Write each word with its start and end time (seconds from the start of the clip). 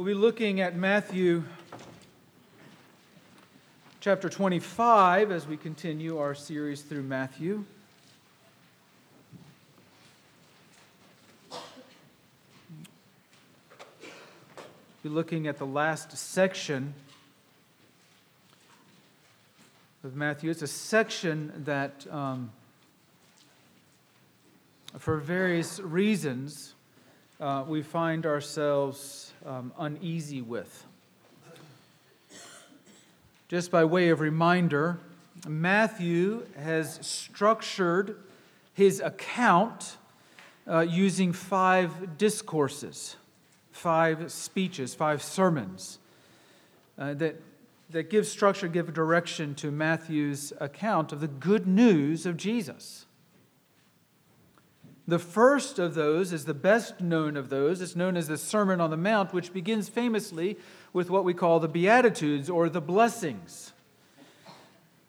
We'll 0.00 0.06
be 0.06 0.14
looking 0.14 0.62
at 0.62 0.74
Matthew 0.74 1.44
chapter 4.00 4.30
25 4.30 5.30
as 5.30 5.46
we 5.46 5.58
continue 5.58 6.16
our 6.16 6.34
series 6.34 6.80
through 6.80 7.02
Matthew. 7.02 7.66
We'll 11.50 11.60
be 15.02 15.10
looking 15.10 15.46
at 15.46 15.58
the 15.58 15.66
last 15.66 16.16
section 16.16 16.94
of 20.02 20.16
Matthew. 20.16 20.50
It's 20.50 20.62
a 20.62 20.66
section 20.66 21.52
that, 21.66 22.06
um, 22.10 22.52
for 24.96 25.18
various 25.18 25.78
reasons, 25.78 26.72
uh, 27.40 27.64
we 27.66 27.82
find 27.82 28.26
ourselves 28.26 29.32
um, 29.46 29.72
uneasy 29.78 30.42
with. 30.42 30.84
Just 33.48 33.70
by 33.70 33.84
way 33.84 34.10
of 34.10 34.20
reminder, 34.20 34.98
Matthew 35.48 36.46
has 36.56 36.98
structured 37.00 38.16
his 38.74 39.00
account 39.00 39.96
uh, 40.68 40.80
using 40.80 41.32
five 41.32 42.18
discourses, 42.18 43.16
five 43.72 44.30
speeches, 44.30 44.94
five 44.94 45.22
sermons 45.22 45.98
uh, 46.98 47.14
that, 47.14 47.40
that 47.88 48.10
give 48.10 48.26
structure, 48.26 48.68
give 48.68 48.92
direction 48.92 49.54
to 49.56 49.70
Matthew's 49.70 50.52
account 50.60 51.12
of 51.12 51.20
the 51.20 51.28
good 51.28 51.66
news 51.66 52.26
of 52.26 52.36
Jesus. 52.36 53.06
The 55.10 55.18
first 55.18 55.80
of 55.80 55.94
those 55.94 56.32
is 56.32 56.44
the 56.44 56.54
best 56.54 57.00
known 57.00 57.36
of 57.36 57.48
those. 57.48 57.80
It's 57.80 57.96
known 57.96 58.16
as 58.16 58.28
the 58.28 58.38
Sermon 58.38 58.80
on 58.80 58.90
the 58.90 58.96
Mount, 58.96 59.32
which 59.32 59.52
begins 59.52 59.88
famously 59.88 60.56
with 60.92 61.10
what 61.10 61.24
we 61.24 61.34
call 61.34 61.58
the 61.58 61.66
Beatitudes 61.66 62.48
or 62.48 62.68
the 62.68 62.80
blessings. 62.80 63.72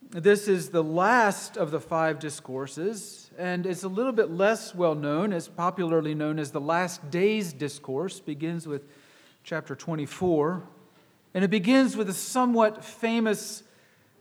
This 0.09 0.47
is 0.47 0.71
the 0.71 0.83
last 0.83 1.55
of 1.55 1.69
the 1.69 1.79
five 1.79 2.17
discourses, 2.17 3.29
and 3.37 3.67
it's 3.67 3.83
a 3.83 3.87
little 3.87 4.11
bit 4.11 4.31
less 4.31 4.73
well 4.73 4.95
known. 4.95 5.31
It's 5.31 5.47
popularly 5.47 6.15
known 6.15 6.39
as 6.39 6.49
the 6.49 6.59
Last 6.59 7.11
Days 7.11 7.53
Discourse, 7.53 8.19
begins 8.19 8.65
with 8.65 8.81
chapter 9.43 9.75
24. 9.75 10.63
And 11.35 11.43
it 11.43 11.51
begins 11.51 11.95
with 11.95 12.09
a 12.09 12.13
somewhat 12.13 12.83
famous 12.83 13.61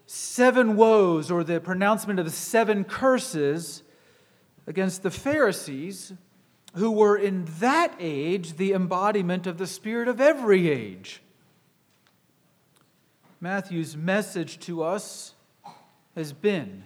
seven 0.05 0.77
woes 0.77 1.31
or 1.31 1.43
the 1.43 1.59
pronouncement 1.59 2.19
of 2.19 2.27
the 2.27 2.31
seven 2.31 2.85
curses 2.85 3.83
against 4.71 5.03
the 5.03 5.11
Pharisees, 5.11 6.13
who 6.75 6.93
were 6.93 7.17
in 7.17 7.45
that 7.59 7.93
age 7.99 8.57
the 8.57 8.73
embodiment 8.73 9.45
of 9.49 9.59
the 9.59 9.67
spirit 9.67 10.07
of 10.07 10.21
every 10.21 10.71
age. 10.71 11.21
Matthew's 13.41 13.97
message 13.97 14.61
to 14.61 14.85
us 14.85 15.35
has 16.15 16.33
been 16.33 16.85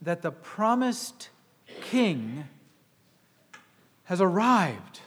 that 0.00 0.22
the 0.22 0.30
promised 0.30 1.30
king 1.80 2.44
has 4.04 4.20
arrived. 4.20 5.00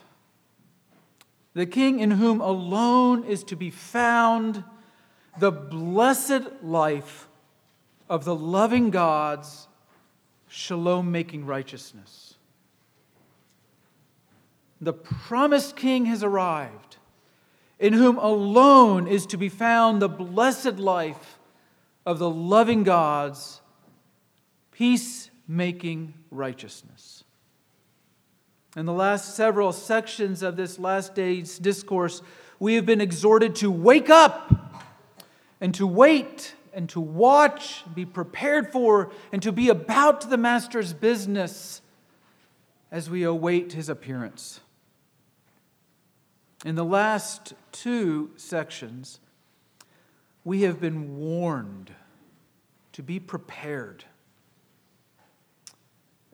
The 1.54 1.64
king 1.64 2.00
in 2.00 2.10
whom 2.10 2.42
alone 2.42 3.24
is 3.24 3.42
to 3.44 3.56
be 3.56 3.70
found 3.70 4.62
the 5.38 5.52
blessed 5.52 6.62
life 6.62 7.28
of 8.10 8.26
the 8.26 8.34
loving 8.34 8.90
God's 8.90 9.68
shalom 10.56 11.12
making 11.12 11.44
righteousness. 11.44 12.34
The 14.80 14.94
promised 14.94 15.76
king 15.76 16.06
has 16.06 16.22
arrived, 16.22 16.96
in 17.78 17.92
whom 17.92 18.16
alone 18.16 19.06
is 19.06 19.26
to 19.26 19.36
be 19.36 19.50
found 19.50 20.00
the 20.00 20.08
blessed 20.08 20.78
life 20.78 21.38
of 22.06 22.18
the 22.18 22.30
loving 22.30 22.84
God's 22.84 23.60
peace-making 24.72 26.14
righteousness. 26.30 27.22
In 28.76 28.86
the 28.86 28.94
last 28.94 29.36
several 29.36 29.72
sections 29.72 30.42
of 30.42 30.56
this 30.56 30.78
last 30.78 31.14
day's 31.14 31.58
discourse, 31.58 32.22
we 32.58 32.76
have 32.76 32.86
been 32.86 33.02
exhorted 33.02 33.54
to 33.56 33.70
wake 33.70 34.08
up 34.08 34.50
and 35.60 35.74
to 35.74 35.86
wait 35.86 36.54
and 36.76 36.90
to 36.90 37.00
watch, 37.00 37.84
be 37.94 38.04
prepared 38.04 38.70
for, 38.70 39.10
and 39.32 39.42
to 39.42 39.50
be 39.50 39.70
about 39.70 40.28
the 40.28 40.36
Master's 40.36 40.92
business 40.92 41.80
as 42.92 43.08
we 43.08 43.22
await 43.22 43.72
his 43.72 43.88
appearance. 43.88 44.60
In 46.66 46.74
the 46.74 46.84
last 46.84 47.54
two 47.72 48.30
sections, 48.36 49.20
we 50.44 50.62
have 50.62 50.78
been 50.78 51.16
warned 51.16 51.92
to 52.92 53.02
be 53.02 53.20
prepared 53.20 54.04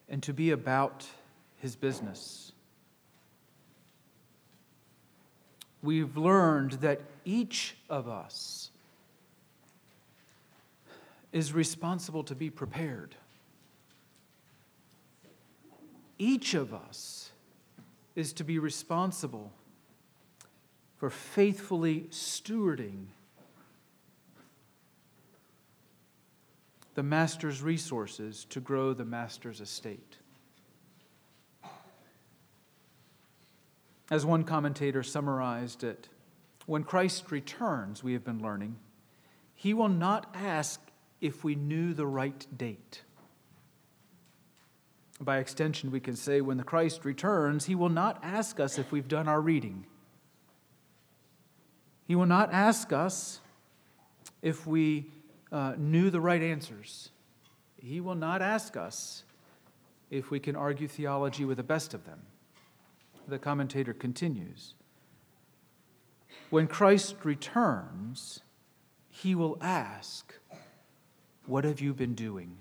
and 0.08 0.20
to 0.24 0.32
be 0.32 0.50
about 0.50 1.06
his 1.58 1.76
business. 1.76 2.50
We've 5.84 6.16
learned 6.16 6.72
that 6.72 7.00
each 7.24 7.76
of 7.88 8.08
us 8.08 8.71
is 11.32 11.52
responsible 11.52 12.22
to 12.24 12.34
be 12.34 12.50
prepared. 12.50 13.16
Each 16.18 16.54
of 16.54 16.72
us 16.74 17.30
is 18.14 18.32
to 18.34 18.44
be 18.44 18.58
responsible 18.58 19.52
for 20.96 21.10
faithfully 21.10 22.06
stewarding 22.10 23.06
the 26.94 27.02
master's 27.02 27.62
resources 27.62 28.44
to 28.50 28.60
grow 28.60 28.92
the 28.92 29.04
master's 29.04 29.60
estate. 29.60 30.18
As 34.10 34.26
one 34.26 34.44
commentator 34.44 35.02
summarized 35.02 35.82
it, 35.82 36.08
when 36.66 36.84
Christ 36.84 37.30
returns, 37.30 38.04
we 38.04 38.12
have 38.12 38.24
been 38.24 38.42
learning, 38.42 38.76
he 39.54 39.72
will 39.72 39.88
not 39.88 40.30
ask 40.34 40.91
if 41.22 41.44
we 41.44 41.54
knew 41.54 41.94
the 41.94 42.06
right 42.06 42.46
date. 42.58 43.02
By 45.20 45.38
extension, 45.38 45.92
we 45.92 46.00
can 46.00 46.16
say 46.16 46.40
when 46.40 46.56
the 46.56 46.64
Christ 46.64 47.04
returns, 47.04 47.66
he 47.66 47.76
will 47.76 47.88
not 47.88 48.18
ask 48.24 48.58
us 48.58 48.76
if 48.76 48.90
we've 48.90 49.06
done 49.06 49.28
our 49.28 49.40
reading. 49.40 49.86
He 52.08 52.16
will 52.16 52.26
not 52.26 52.52
ask 52.52 52.92
us 52.92 53.40
if 54.42 54.66
we 54.66 55.06
uh, 55.52 55.74
knew 55.78 56.10
the 56.10 56.20
right 56.20 56.42
answers. 56.42 57.10
He 57.80 58.00
will 58.00 58.16
not 58.16 58.42
ask 58.42 58.76
us 58.76 59.22
if 60.10 60.30
we 60.30 60.40
can 60.40 60.56
argue 60.56 60.88
theology 60.88 61.44
with 61.44 61.56
the 61.56 61.62
best 61.62 61.94
of 61.94 62.04
them. 62.04 62.20
The 63.28 63.38
commentator 63.38 63.94
continues 63.94 64.74
When 66.50 66.66
Christ 66.66 67.14
returns, 67.22 68.40
he 69.08 69.36
will 69.36 69.56
ask, 69.60 70.34
what 71.46 71.64
have 71.64 71.80
you 71.80 71.92
been 71.92 72.14
doing? 72.14 72.56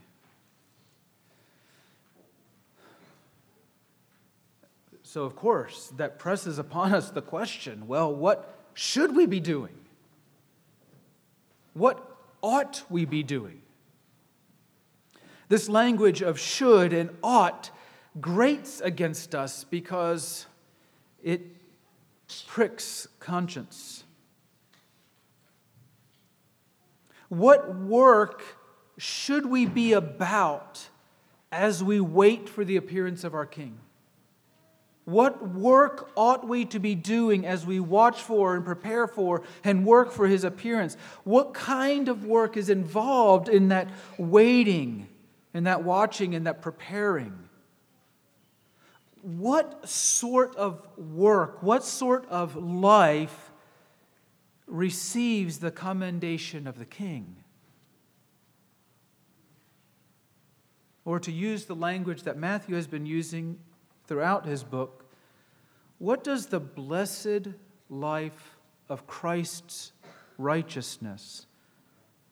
So, 5.04 5.24
of 5.24 5.36
course, 5.36 5.92
that 5.98 6.20
presses 6.20 6.58
upon 6.58 6.94
us 6.94 7.10
the 7.10 7.22
question 7.22 7.88
well, 7.88 8.14
what 8.14 8.58
should 8.74 9.16
we 9.16 9.26
be 9.26 9.40
doing? 9.40 9.76
What 11.74 12.18
ought 12.42 12.84
we 12.90 13.06
be 13.06 13.24
doing? 13.24 13.62
This 15.50 15.68
language 15.68 16.22
of 16.22 16.40
should 16.40 16.94
and 16.94 17.10
ought 17.22 17.72
grates 18.22 18.80
against 18.80 19.36
us 19.36 19.66
because 19.66 20.46
it 21.22 21.42
pricks 22.48 23.08
conscience. 23.20 24.06
What 27.28 27.76
work 27.76 28.44
should 29.02 29.48
we 29.48 29.66
be 29.66 29.94
about 29.94 30.88
as 31.52 31.84
we 31.84 32.00
wait 32.00 32.48
for 32.48 32.64
the 32.64 32.78
appearance 32.78 33.24
of 33.24 33.34
our 33.34 33.48
King? 33.48 33.80
What 35.06 35.50
work 35.50 36.12
ought 36.16 36.48
we 36.48 36.66
to 36.66 36.78
be 36.78 36.94
doing 36.94 37.44
as 37.44 37.66
we 37.66 37.80
watch 37.80 38.22
for 38.22 38.56
and 38.56 38.64
prepare 38.64 39.08
for 39.08 39.42
and 39.64 39.88
work 39.88 40.12
for 40.12 40.28
his 40.28 40.44
appearance? 40.44 40.98
What 41.24 41.56
kind 41.56 42.10
of 42.10 42.28
work 42.28 42.56
is 42.56 42.70
involved 42.70 43.50
in 43.50 43.70
that 43.70 43.90
waiting, 44.20 45.08
in 45.56 45.64
that 45.64 45.84
watching, 45.84 46.34
in 46.34 46.44
that 46.44 46.62
preparing? 46.62 47.34
What 49.24 49.90
sort 49.90 50.56
of 50.58 50.80
work, 50.96 51.64
what 51.64 51.84
sort 51.84 52.30
of 52.30 52.56
life 52.56 53.52
receives 54.68 55.58
the 55.58 55.72
commendation 55.72 56.68
of 56.68 56.78
the 56.78 56.86
king? 56.86 57.41
Or 61.12 61.20
to 61.20 61.32
use 61.34 61.66
the 61.66 61.76
language 61.76 62.24
that 62.24 62.38
Matthew 62.38 62.74
has 62.76 62.88
been 62.88 63.06
using 63.06 63.60
throughout 64.08 64.46
his 64.46 64.64
book, 64.64 65.04
what 65.98 66.24
does 66.24 66.46
the 66.46 66.62
blessed 66.62 67.50
life 67.90 68.56
of 68.88 69.06
Christ's 69.08 69.92
righteousness 70.38 71.48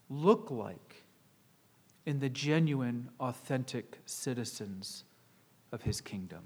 look 0.10 0.50
like 0.50 1.04
in 2.06 2.20
the 2.20 2.30
genuine, 2.30 3.10
authentic 3.20 4.00
citizens 4.06 5.04
of 5.74 5.82
his 5.82 6.00
kingdom? 6.00 6.44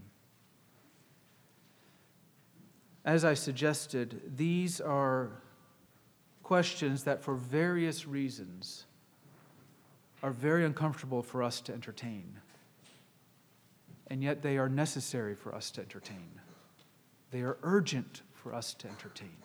As 3.05 3.23
I 3.23 3.35
suggested, 3.35 4.31
these 4.35 4.81
are 4.81 5.43
questions 6.41 7.03
that, 7.03 7.21
for 7.21 7.35
various 7.35 8.07
reasons, 8.07 8.85
are 10.23 10.31
very 10.31 10.63
uncomfortable 10.65 11.21
for 11.21 11.43
us 11.43 11.59
to 11.59 11.73
entertain. 11.73 12.39
And 14.07 14.23
yet 14.23 14.41
they 14.41 14.57
are 14.57 14.69
necessary 14.69 15.35
for 15.35 15.53
us 15.53 15.69
to 15.71 15.81
entertain. 15.81 16.39
They 17.31 17.41
are 17.41 17.57
urgent 17.61 18.21
for 18.33 18.53
us 18.53 18.73
to 18.75 18.87
entertain. 18.87 19.35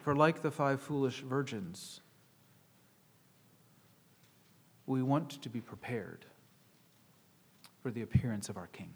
For, 0.00 0.14
like 0.14 0.42
the 0.42 0.50
five 0.50 0.80
foolish 0.80 1.20
virgins, 1.20 2.00
we 4.86 5.02
want 5.02 5.42
to 5.42 5.48
be 5.48 5.60
prepared 5.60 6.26
for 7.82 7.90
the 7.90 8.02
appearance 8.02 8.48
of 8.48 8.56
our 8.56 8.66
King. 8.68 8.92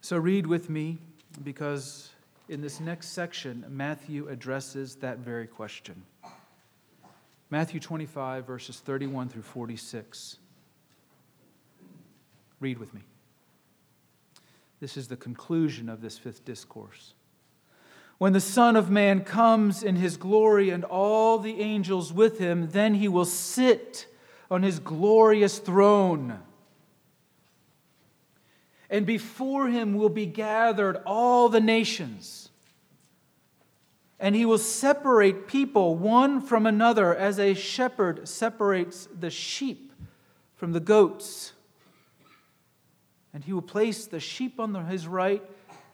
So, 0.00 0.16
read 0.16 0.46
with 0.46 0.70
me 0.70 0.98
because 1.42 2.10
in 2.48 2.60
this 2.60 2.80
next 2.80 3.08
section, 3.08 3.64
Matthew 3.68 4.28
addresses 4.28 4.96
that 4.96 5.18
very 5.18 5.46
question. 5.46 6.02
Matthew 7.50 7.80
25, 7.80 8.46
verses 8.46 8.80
31 8.80 9.28
through 9.28 9.42
46. 9.42 10.38
Read 12.60 12.78
with 12.78 12.94
me. 12.94 13.02
This 14.80 14.96
is 14.96 15.08
the 15.08 15.16
conclusion 15.16 15.88
of 15.88 16.00
this 16.00 16.18
fifth 16.18 16.44
discourse. 16.44 17.14
When 18.18 18.32
the 18.32 18.40
Son 18.40 18.76
of 18.76 18.90
Man 18.90 19.24
comes 19.24 19.82
in 19.82 19.96
his 19.96 20.16
glory 20.16 20.70
and 20.70 20.84
all 20.84 21.38
the 21.38 21.60
angels 21.60 22.12
with 22.12 22.38
him, 22.38 22.68
then 22.70 22.94
he 22.94 23.08
will 23.08 23.24
sit 23.24 24.06
on 24.50 24.62
his 24.62 24.78
glorious 24.78 25.58
throne. 25.58 26.38
And 28.92 29.06
before 29.06 29.68
him 29.68 29.94
will 29.94 30.10
be 30.10 30.26
gathered 30.26 30.98
all 31.06 31.48
the 31.48 31.62
nations. 31.62 32.50
And 34.20 34.36
he 34.36 34.44
will 34.44 34.58
separate 34.58 35.48
people 35.48 35.96
one 35.96 36.42
from 36.42 36.66
another 36.66 37.16
as 37.16 37.38
a 37.38 37.54
shepherd 37.54 38.28
separates 38.28 39.08
the 39.18 39.30
sheep 39.30 39.94
from 40.54 40.72
the 40.72 40.78
goats. 40.78 41.54
And 43.32 43.42
he 43.42 43.54
will 43.54 43.62
place 43.62 44.04
the 44.04 44.20
sheep 44.20 44.60
on 44.60 44.74
his 44.84 45.06
right, 45.08 45.42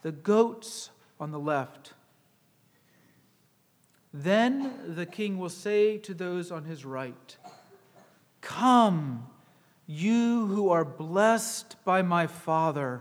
the 0.02 0.10
goats 0.10 0.90
on 1.20 1.30
the 1.30 1.38
left. 1.38 1.92
Then 4.12 4.72
the 4.96 5.06
king 5.06 5.38
will 5.38 5.48
say 5.50 5.98
to 5.98 6.14
those 6.14 6.50
on 6.50 6.64
his 6.64 6.84
right, 6.84 7.36
Come, 8.40 9.28
you 9.90 10.46
who 10.46 10.68
are 10.68 10.84
blessed 10.84 11.76
by 11.86 12.02
my 12.02 12.26
Father, 12.26 13.00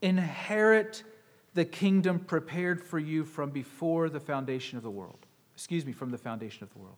inherit 0.00 1.02
the 1.52 1.64
kingdom 1.64 2.20
prepared 2.20 2.80
for 2.80 2.98
you 3.00 3.24
from 3.24 3.50
before 3.50 4.08
the 4.08 4.20
foundation 4.20 4.78
of 4.78 4.84
the 4.84 4.90
world. 4.90 5.18
Excuse 5.52 5.84
me, 5.84 5.92
from 5.92 6.10
the 6.10 6.16
foundation 6.16 6.62
of 6.62 6.72
the 6.72 6.78
world. 6.78 6.96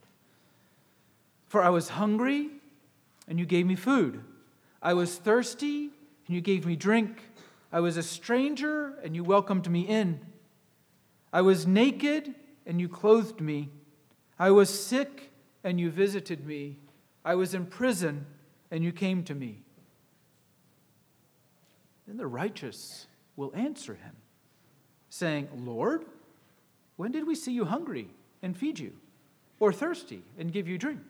For 1.48 1.62
I 1.62 1.70
was 1.70 1.88
hungry, 1.88 2.50
and 3.26 3.38
you 3.38 3.46
gave 3.46 3.64
me 3.64 3.76
food. 3.76 4.22
I 4.82 4.92
was 4.92 5.16
thirsty, 5.16 5.90
and 6.26 6.34
you 6.34 6.42
gave 6.42 6.66
me 6.66 6.76
drink. 6.76 7.22
I 7.72 7.80
was 7.80 7.96
a 7.96 8.02
stranger, 8.02 8.98
and 9.02 9.16
you 9.16 9.24
welcomed 9.24 9.70
me 9.70 9.80
in. 9.88 10.20
I 11.32 11.40
was 11.40 11.66
naked, 11.66 12.34
and 12.66 12.78
you 12.78 12.90
clothed 12.90 13.40
me. 13.40 13.70
I 14.38 14.50
was 14.50 14.68
sick, 14.68 15.30
and 15.64 15.80
you 15.80 15.90
visited 15.90 16.46
me. 16.46 16.76
I 17.24 17.36
was 17.36 17.54
in 17.54 17.64
prison, 17.64 18.26
and 18.72 18.82
you 18.82 18.90
came 18.90 19.22
to 19.24 19.34
me. 19.34 19.60
Then 22.08 22.16
the 22.16 22.26
righteous 22.26 23.06
will 23.36 23.52
answer 23.54 23.94
him, 23.94 24.16
saying, 25.10 25.48
Lord, 25.54 26.06
when 26.96 27.12
did 27.12 27.26
we 27.26 27.34
see 27.34 27.52
you 27.52 27.66
hungry 27.66 28.08
and 28.42 28.56
feed 28.56 28.78
you, 28.78 28.94
or 29.60 29.72
thirsty 29.72 30.22
and 30.38 30.52
give 30.52 30.66
you 30.66 30.78
drink? 30.78 31.02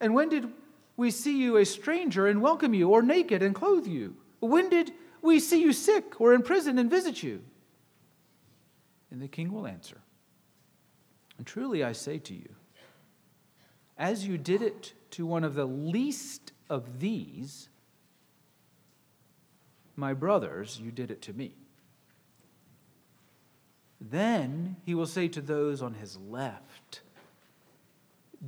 And 0.00 0.14
when 0.14 0.28
did 0.28 0.48
we 0.96 1.10
see 1.10 1.36
you 1.36 1.56
a 1.56 1.64
stranger 1.66 2.28
and 2.28 2.40
welcome 2.40 2.74
you, 2.74 2.90
or 2.90 3.02
naked 3.02 3.42
and 3.42 3.54
clothe 3.54 3.88
you? 3.88 4.16
When 4.38 4.70
did 4.70 4.92
we 5.20 5.40
see 5.40 5.60
you 5.60 5.72
sick 5.72 6.20
or 6.20 6.32
in 6.32 6.42
prison 6.42 6.78
and 6.78 6.88
visit 6.88 7.24
you? 7.24 7.42
And 9.10 9.20
the 9.20 9.28
king 9.28 9.52
will 9.52 9.66
answer, 9.66 9.98
And 11.38 11.46
truly 11.46 11.82
I 11.82 11.90
say 11.90 12.18
to 12.18 12.34
you, 12.34 12.48
as 13.98 14.26
you 14.26 14.38
did 14.38 14.62
it 14.62 14.94
to 15.12 15.26
one 15.26 15.44
of 15.44 15.54
the 15.54 15.64
least 15.64 16.52
of 16.68 17.00
these, 17.00 17.68
my 19.94 20.14
brothers, 20.14 20.80
you 20.82 20.90
did 20.90 21.10
it 21.10 21.22
to 21.22 21.32
me. 21.32 21.54
Then 24.00 24.76
he 24.84 24.94
will 24.94 25.06
say 25.06 25.28
to 25.28 25.40
those 25.40 25.80
on 25.80 25.94
his 25.94 26.16
left, 26.16 27.02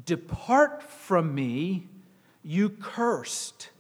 Depart 0.05 0.83
from 0.83 1.35
me, 1.35 1.87
you 2.43 2.69
cursed, 2.69 3.71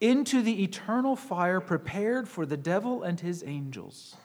into 0.00 0.42
the 0.42 0.64
eternal 0.64 1.14
fire 1.14 1.60
prepared 1.60 2.28
for 2.28 2.44
the 2.44 2.56
devil 2.56 3.02
and 3.02 3.20
his 3.20 3.44
angels. 3.46 4.16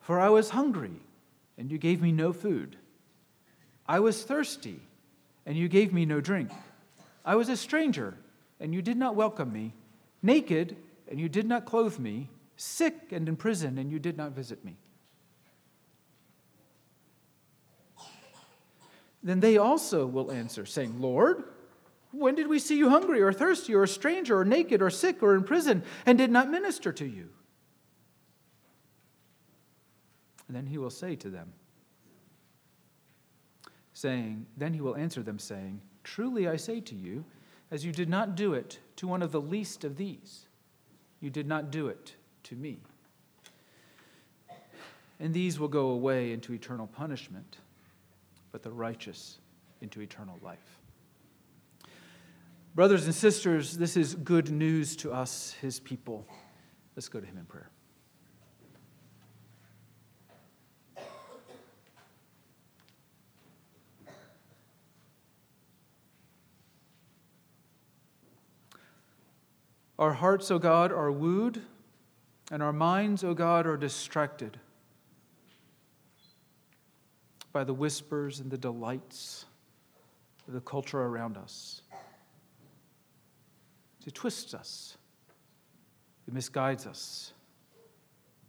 For 0.00 0.18
I 0.18 0.30
was 0.30 0.50
hungry, 0.50 1.02
and 1.58 1.70
you 1.70 1.78
gave 1.78 2.00
me 2.00 2.10
no 2.10 2.32
food. 2.32 2.76
I 3.86 4.00
was 4.00 4.24
thirsty, 4.24 4.80
and 5.48 5.56
you 5.56 5.66
gave 5.66 5.94
me 5.94 6.04
no 6.04 6.20
drink. 6.20 6.50
I 7.24 7.34
was 7.34 7.48
a 7.48 7.56
stranger, 7.56 8.18
and 8.60 8.74
you 8.74 8.82
did 8.82 8.98
not 8.98 9.16
welcome 9.16 9.50
me, 9.50 9.72
naked, 10.22 10.76
and 11.10 11.18
you 11.18 11.30
did 11.30 11.46
not 11.46 11.64
clothe 11.64 11.98
me, 11.98 12.28
sick 12.56 13.12
and 13.12 13.26
in 13.26 13.34
prison, 13.34 13.78
and 13.78 13.90
you 13.90 13.98
did 13.98 14.18
not 14.18 14.32
visit 14.32 14.62
me. 14.62 14.76
Then 19.22 19.40
they 19.40 19.56
also 19.56 20.04
will 20.06 20.30
answer, 20.30 20.66
saying, 20.66 21.00
Lord, 21.00 21.44
when 22.12 22.34
did 22.34 22.46
we 22.46 22.58
see 22.58 22.76
you 22.76 22.90
hungry 22.90 23.22
or 23.22 23.32
thirsty 23.32 23.74
or 23.74 23.84
a 23.84 23.88
stranger 23.88 24.38
or 24.38 24.44
naked 24.44 24.82
or 24.82 24.90
sick 24.90 25.22
or 25.22 25.34
in 25.34 25.44
prison 25.44 25.82
and 26.04 26.18
did 26.18 26.30
not 26.30 26.50
minister 26.50 26.92
to 26.92 27.06
you? 27.06 27.30
And 30.46 30.54
then 30.54 30.66
he 30.66 30.76
will 30.76 30.90
say 30.90 31.16
to 31.16 31.30
them, 31.30 31.54
saying, 33.98 34.46
Then 34.56 34.74
he 34.74 34.80
will 34.80 34.96
answer 34.96 35.22
them, 35.22 35.38
saying, 35.38 35.80
Truly 36.04 36.48
I 36.48 36.56
say 36.56 36.80
to 36.80 36.94
you, 36.94 37.24
as 37.70 37.84
you 37.84 37.92
did 37.92 38.08
not 38.08 38.36
do 38.36 38.54
it 38.54 38.78
to 38.96 39.08
one 39.08 39.22
of 39.22 39.32
the 39.32 39.40
least 39.40 39.84
of 39.84 39.96
these, 39.96 40.46
you 41.20 41.30
did 41.30 41.46
not 41.46 41.70
do 41.70 41.88
it 41.88 42.14
to 42.44 42.54
me. 42.54 42.78
And 45.20 45.34
these 45.34 45.58
will 45.58 45.68
go 45.68 45.90
away 45.90 46.32
into 46.32 46.52
eternal 46.52 46.86
punishment, 46.86 47.58
but 48.52 48.62
the 48.62 48.70
righteous 48.70 49.38
into 49.80 50.00
eternal 50.00 50.38
life. 50.42 50.78
Brothers 52.76 53.06
and 53.06 53.14
sisters, 53.14 53.76
this 53.76 53.96
is 53.96 54.14
good 54.14 54.50
news 54.50 54.94
to 54.96 55.12
us, 55.12 55.56
his 55.60 55.80
people. 55.80 56.24
Let's 56.94 57.08
go 57.08 57.18
to 57.18 57.26
him 57.26 57.36
in 57.36 57.44
prayer. 57.46 57.68
Our 69.98 70.12
hearts, 70.12 70.50
O 70.50 70.58
God, 70.60 70.92
are 70.92 71.10
wooed, 71.10 71.60
and 72.52 72.62
our 72.62 72.72
minds, 72.72 73.24
O 73.24 73.34
God, 73.34 73.66
are 73.66 73.76
distracted 73.76 74.58
by 77.52 77.64
the 77.64 77.74
whispers 77.74 78.38
and 78.38 78.50
the 78.50 78.58
delights 78.58 79.46
of 80.46 80.54
the 80.54 80.60
culture 80.60 81.00
around 81.00 81.36
us. 81.36 81.82
It 84.06 84.14
twists 84.14 84.54
us, 84.54 84.96
it 86.26 86.32
misguides 86.32 86.86
us, 86.86 87.32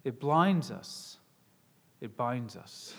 it 0.04 0.20
blinds 0.20 0.70
us, 0.72 1.18
it 2.00 2.16
binds 2.16 2.56
us. 2.56 2.94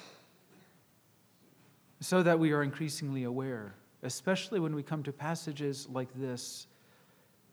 So 2.00 2.22
that 2.22 2.38
we 2.38 2.52
are 2.52 2.62
increasingly 2.62 3.24
aware, 3.24 3.74
especially 4.02 4.58
when 4.58 4.74
we 4.74 4.82
come 4.82 5.02
to 5.04 5.12
passages 5.12 5.86
like 5.90 6.08
this 6.14 6.66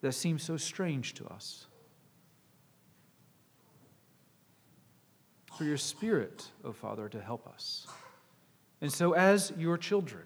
that 0.02 0.14
seem 0.14 0.40
so 0.40 0.58
strange 0.58 1.14
to 1.16 1.28
us. 1.28 1.68
For 5.58 5.64
your 5.64 5.78
Spirit, 5.78 6.52
O 6.64 6.70
oh 6.70 6.72
Father, 6.72 7.10
to 7.10 7.20
help 7.20 7.48
us. 7.48 7.88
And 8.80 8.94
so, 8.94 9.14
as 9.14 9.52
your 9.58 9.78
children, 9.78 10.24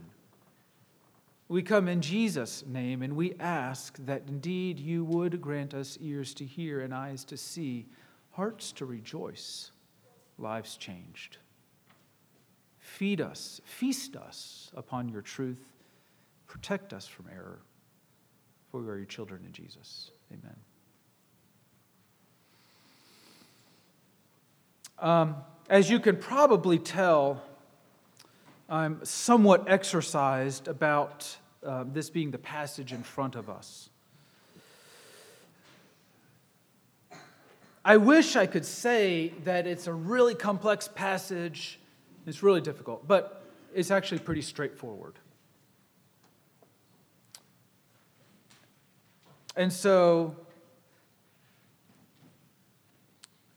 We 1.47 1.61
come 1.61 1.89
in 1.89 1.99
Jesus' 1.99 2.63
name 2.65 3.01
and 3.01 3.13
we 3.13 3.33
ask 3.37 3.97
that 4.05 4.23
indeed 4.29 4.79
you 4.79 5.03
would 5.03 5.41
grant 5.41 5.73
us 5.73 5.97
ears 5.99 6.33
to 6.35 6.45
hear 6.45 6.79
and 6.79 6.93
eyes 6.93 7.25
to 7.25 7.35
see, 7.35 7.87
hearts 8.29 8.71
to 8.71 8.85
rejoice, 8.85 9.71
lives 10.37 10.77
changed. 10.77 11.39
Feed 12.79 13.19
us, 13.19 13.59
feast 13.65 14.15
us 14.15 14.71
upon 14.77 15.09
your 15.09 15.21
truth, 15.21 15.59
protect 16.47 16.93
us 16.93 17.05
from 17.05 17.25
error, 17.29 17.59
for 18.71 18.79
we 18.79 18.87
are 18.87 18.95
your 18.95 19.05
children 19.05 19.43
in 19.45 19.51
Jesus. 19.51 20.11
Amen. 20.31 20.55
Um, 24.97 25.35
as 25.69 25.89
you 25.89 25.99
can 25.99 26.15
probably 26.15 26.79
tell, 26.79 27.41
I'm 28.69 29.03
somewhat 29.03 29.65
exercised 29.67 30.69
about 30.69 31.37
uh, 31.65 31.83
this 31.91 32.09
being 32.09 32.31
the 32.31 32.37
passage 32.37 32.93
in 32.93 33.03
front 33.03 33.35
of 33.35 33.49
us. 33.49 33.89
I 37.83 37.97
wish 37.97 38.35
I 38.35 38.45
could 38.45 38.65
say 38.65 39.33
that 39.43 39.67
it's 39.67 39.87
a 39.87 39.93
really 39.93 40.35
complex 40.35 40.87
passage, 40.87 41.79
it's 42.27 42.43
really 42.43 42.61
difficult, 42.61 43.07
but 43.07 43.43
it's 43.73 43.91
actually 43.91 44.19
pretty 44.19 44.43
straightforward. 44.43 45.15
And 49.55 49.71
so, 49.71 50.35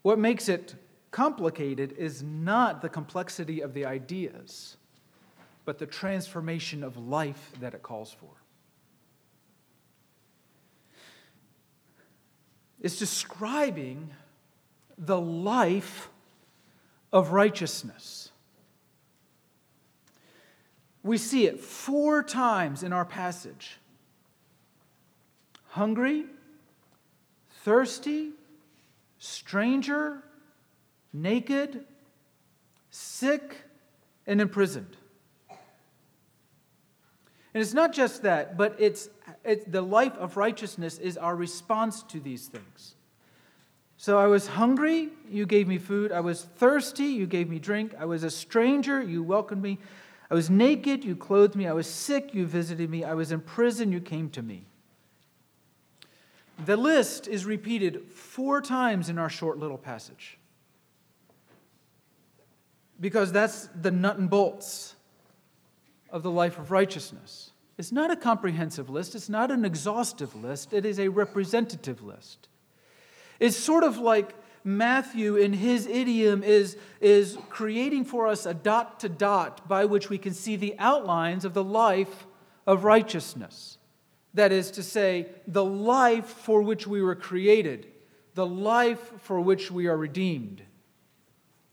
what 0.03 0.19
makes 0.19 0.49
it 0.49 0.75
complicated 1.11 1.93
is 1.93 2.23
not 2.23 2.83
the 2.83 2.89
complexity 2.89 3.61
of 3.61 3.75
the 3.75 3.87
ideas 3.87 4.77
but 5.65 5.79
the 5.79 5.87
transformation 5.87 6.85
of 6.85 6.97
life 6.97 7.53
that 7.61 7.75
it 7.75 7.83
calls 7.83 8.13
for. 8.13 8.29
It's 12.81 12.99
describing 12.99 14.11
the 14.99 15.19
life 15.19 16.11
of 17.13 17.33
righteousness. 17.33 18.31
We 21.03 21.17
see 21.17 21.47
it 21.47 21.61
four 21.61 22.23
times 22.23 22.83
in 22.83 22.93
our 22.93 23.05
passage 23.05 23.79
hungry, 25.75 26.25
thirsty, 27.65 28.31
stranger, 29.19 30.23
naked, 31.13 31.85
sick, 32.91 33.57
and 34.25 34.41
imprisoned. 34.41 34.97
And 35.51 37.61
it's 37.61 37.75
not 37.75 37.93
just 37.93 38.23
that, 38.23 38.57
but 38.57 38.77
it's, 38.79 39.09
it's 39.45 39.65
the 39.67 39.83
life 39.83 40.17
of 40.17 40.37
righteousness 40.37 40.99
is 40.99 41.17
our 41.17 41.35
response 41.35 42.05
to 42.05 42.21
these 42.21 42.47
things. 42.47 42.95
So 43.97 44.17
I 44.17 44.29
was 44.29 44.47
hungry, 44.47 45.09
you 45.29 45.45
gave 45.45 45.67
me 45.67 45.79
food. 45.79 46.13
I 46.13 46.21
was 46.21 46.45
thirsty, 46.45 47.07
you 47.07 47.27
gave 47.27 47.49
me 47.49 47.59
drink. 47.59 47.95
I 47.99 48.05
was 48.05 48.23
a 48.23 48.31
stranger, 48.31 49.03
you 49.03 49.25
welcomed 49.25 49.63
me. 49.63 49.79
I 50.31 50.35
was 50.35 50.49
naked, 50.49 51.05
you 51.05 51.17
clothed 51.17 51.57
me. 51.57 51.67
I 51.67 51.73
was 51.73 51.89
sick, 51.89 52.33
you 52.33 52.47
visited 52.47 52.91
me. 52.91 53.03
I 53.03 53.15
was 53.15 53.33
in 53.33 53.41
prison, 53.41 53.91
you 53.91 54.01
came 54.01 54.31
to 54.31 54.43
me. 54.43 54.67
The 56.65 56.77
list 56.77 57.27
is 57.27 57.45
repeated 57.45 58.11
four 58.13 58.61
times 58.61 59.09
in 59.09 59.19
our 59.19 59.29
short 59.29 59.59
little 59.59 59.79
passage. 59.79 60.39
Because 63.01 63.33
that's 63.33 63.69
the 63.81 63.91
nut 63.91 64.19
and 64.19 64.31
bolts 64.31 64.95
of 66.11 66.23
the 66.23 66.31
life 66.31 66.59
of 66.59 66.71
righteousness. 66.71 67.51
It's 67.77 67.91
not 67.91 68.11
a 68.11 68.17
comprehensive 68.17 68.89
list, 68.89 69.15
it's 69.15 69.29
not 69.29 69.51
an 69.51 69.65
exhaustive 69.65 70.35
list, 70.37 70.73
it 70.73 70.87
is 70.87 71.01
a 71.01 71.09
representative 71.09 72.03
list. 72.03 72.49
It's 73.41 73.57
sort 73.57 73.83
of 73.83 73.99
like 73.99 74.33
Matthew, 74.63 75.37
in 75.37 75.53
his 75.53 75.87
idiom, 75.87 76.43
is, 76.43 76.79
is 77.01 77.37
creating 77.51 78.05
for 78.05 78.29
us 78.29 78.47
a 78.47 78.55
dot 78.55 79.01
to 79.01 79.09
dot 79.09 79.69
by 79.69 79.85
which 79.85 80.09
we 80.09 80.17
can 80.17 80.33
see 80.33 80.57
the 80.57 80.75
outlines 80.79 81.45
of 81.45 81.53
the 81.53 81.65
life 81.65 82.27
of 82.67 82.85
righteousness. 82.85 83.77
That 84.35 84.53
is 84.53 84.73
to 84.73 84.83
say, 84.83 85.29
the 85.47 85.65
life 85.65 86.27
for 86.27 86.61
which 86.61 86.87
we 86.87 87.01
were 87.01 87.15
created, 87.15 87.87
the 88.35 88.47
life 88.47 89.13
for 89.23 89.41
which 89.41 89.71
we 89.71 89.87
are 89.87 89.97
redeemed, 89.97 90.63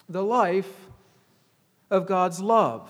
the 0.07 0.23
life 0.23 0.89
of 1.89 2.05
God's 2.05 2.39
love 2.39 2.89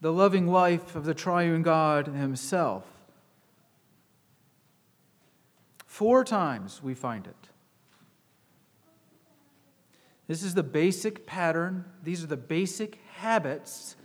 the 0.00 0.12
loving 0.12 0.46
life 0.46 0.96
of 0.96 1.04
the 1.04 1.14
triune 1.14 1.62
God 1.62 2.06
Himself. 2.08 2.84
Four 5.86 6.24
times 6.24 6.82
we 6.82 6.94
find 6.94 7.26
it. 7.26 7.36
This 10.26 10.42
is 10.42 10.54
the 10.54 10.62
basic 10.62 11.26
pattern, 11.26 11.84
these 12.02 12.22
are 12.22 12.28
the 12.28 12.36
basic 12.36 12.98
habits 13.16 13.96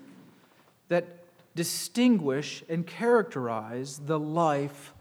that 0.89 1.24
distinguish 1.55 2.63
and 2.69 2.85
characterize 2.85 3.99
the 4.05 4.19
life 4.19 4.93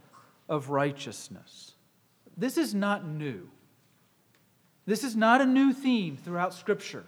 of 0.48 0.70
righteousness. 0.70 1.72
This 2.36 2.56
is 2.56 2.74
not 2.74 3.06
new. 3.06 3.50
This 4.86 5.02
is 5.02 5.16
not 5.16 5.40
a 5.40 5.46
new 5.46 5.72
theme 5.72 6.16
throughout 6.16 6.54
Scripture. 6.54 7.04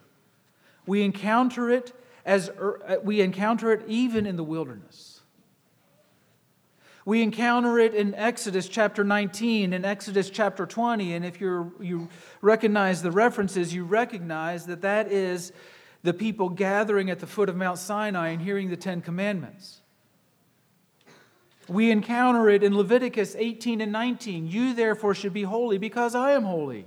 We 0.86 1.02
encounter 1.02 1.70
it 1.70 1.92
as 2.24 2.48
er, 2.48 2.80
uh, 2.86 2.96
we 3.02 3.20
encounter 3.20 3.72
it 3.72 3.82
even 3.86 4.26
in 4.26 4.36
the 4.36 4.44
wilderness. 4.44 5.20
We 7.04 7.22
encounter 7.22 7.78
it 7.78 7.94
in 7.94 8.16
Exodus 8.16 8.68
chapter 8.68 9.04
19, 9.04 9.72
in 9.72 9.84
Exodus 9.84 10.28
chapter 10.28 10.66
20, 10.66 11.14
and 11.14 11.24
if 11.24 11.40
you 11.40 11.72
you 11.80 12.08
recognize 12.40 13.00
the 13.00 13.12
references, 13.12 13.72
you 13.72 13.84
recognize 13.84 14.66
that 14.66 14.82
that 14.82 15.12
is 15.12 15.52
the 16.06 16.14
people 16.14 16.48
gathering 16.48 17.10
at 17.10 17.18
the 17.18 17.26
foot 17.26 17.48
of 17.48 17.56
Mount 17.56 17.78
Sinai 17.78 18.28
and 18.28 18.40
hearing 18.40 18.70
the 18.70 18.76
Ten 18.76 19.02
Commandments. 19.02 19.80
We 21.68 21.90
encounter 21.90 22.48
it 22.48 22.62
in 22.62 22.76
Leviticus 22.76 23.34
18 23.36 23.80
and 23.80 23.90
19. 23.90 24.46
You 24.46 24.72
therefore 24.72 25.16
should 25.16 25.32
be 25.32 25.42
holy 25.42 25.78
because 25.78 26.14
I 26.14 26.30
am 26.30 26.44
holy. 26.44 26.86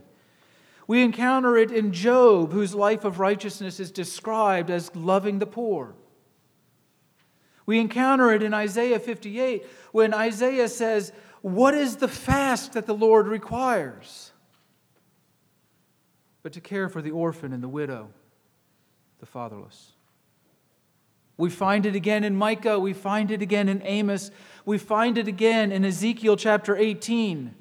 We 0.88 1.04
encounter 1.04 1.58
it 1.58 1.70
in 1.70 1.92
Job, 1.92 2.54
whose 2.54 2.74
life 2.74 3.04
of 3.04 3.20
righteousness 3.20 3.82
is 3.82 3.92
described 3.92 4.72
as 4.72 4.96
loving 4.96 5.40
the 5.40 5.46
poor. 5.46 5.96
We 7.66 7.78
encounter 7.80 8.32
it 8.32 8.42
in 8.42 8.54
Isaiah 8.54 9.00
58 9.00 9.68
when 9.92 10.14
Isaiah 10.14 10.70
says, 10.70 11.12
What 11.42 11.74
is 11.74 11.98
the 11.98 12.08
fast 12.08 12.72
that 12.72 12.86
the 12.86 12.96
Lord 12.96 13.28
requires? 13.28 14.32
But 16.42 16.54
to 16.54 16.62
care 16.62 16.88
for 16.88 17.02
the 17.02 17.12
orphan 17.12 17.52
and 17.52 17.62
the 17.62 17.68
widow, 17.68 18.12
the 19.20 19.26
fatherless. 19.26 19.94
We 21.38 21.50
find 21.50 21.86
it 21.86 21.96
again 21.96 22.24
in 22.24 22.36
Micah. 22.36 22.80
We 22.80 22.94
find 22.94 23.32
it 23.32 23.42
again 23.42 23.70
in 23.70 23.82
Amos. 23.84 24.30
We 24.66 24.78
find 24.78 25.18
it 25.18 25.28
again 25.28 25.72
in 25.72 25.86
Ezekiel 25.86 26.36
chapter 26.36 26.76
18. 26.76 27.56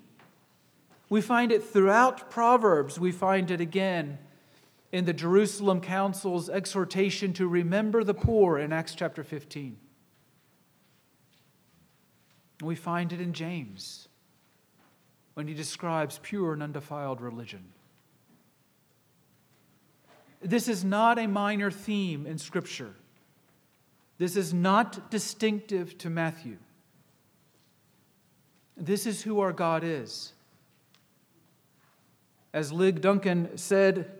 We 1.08 1.20
find 1.20 1.52
it 1.52 1.62
throughout 1.62 2.28
Proverbs. 2.30 2.98
We 2.98 3.12
find 3.12 3.50
it 3.50 3.60
again 3.60 4.18
in 4.90 5.04
the 5.04 5.12
Jerusalem 5.12 5.80
Council's 5.80 6.48
exhortation 6.48 7.32
to 7.34 7.46
remember 7.46 8.02
the 8.02 8.14
poor 8.14 8.58
in 8.58 8.72
Acts 8.72 8.94
chapter 8.94 9.22
15. 9.22 9.76
We 12.62 12.74
find 12.74 13.12
it 13.12 13.20
in 13.20 13.32
James 13.32 14.08
when 15.34 15.46
he 15.46 15.54
describes 15.54 16.18
pure 16.20 16.52
and 16.52 16.62
undefiled 16.62 17.20
religion. 17.20 17.72
This 20.40 20.68
is 20.68 20.84
not 20.84 21.18
a 21.18 21.26
minor 21.26 21.70
theme 21.70 22.26
in 22.26 22.38
Scripture. 22.38 22.94
This 24.18 24.36
is 24.36 24.52
not 24.52 25.10
distinctive 25.10 25.96
to 25.98 26.10
Matthew. 26.10 26.58
This 28.76 29.06
is 29.06 29.22
who 29.22 29.40
our 29.40 29.52
God 29.52 29.82
is. 29.84 30.32
As 32.52 32.72
Lig 32.72 33.00
Duncan 33.00 33.56
said 33.56 34.10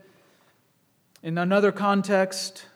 in 1.23 1.39
another 1.39 1.73
context, 1.73 2.67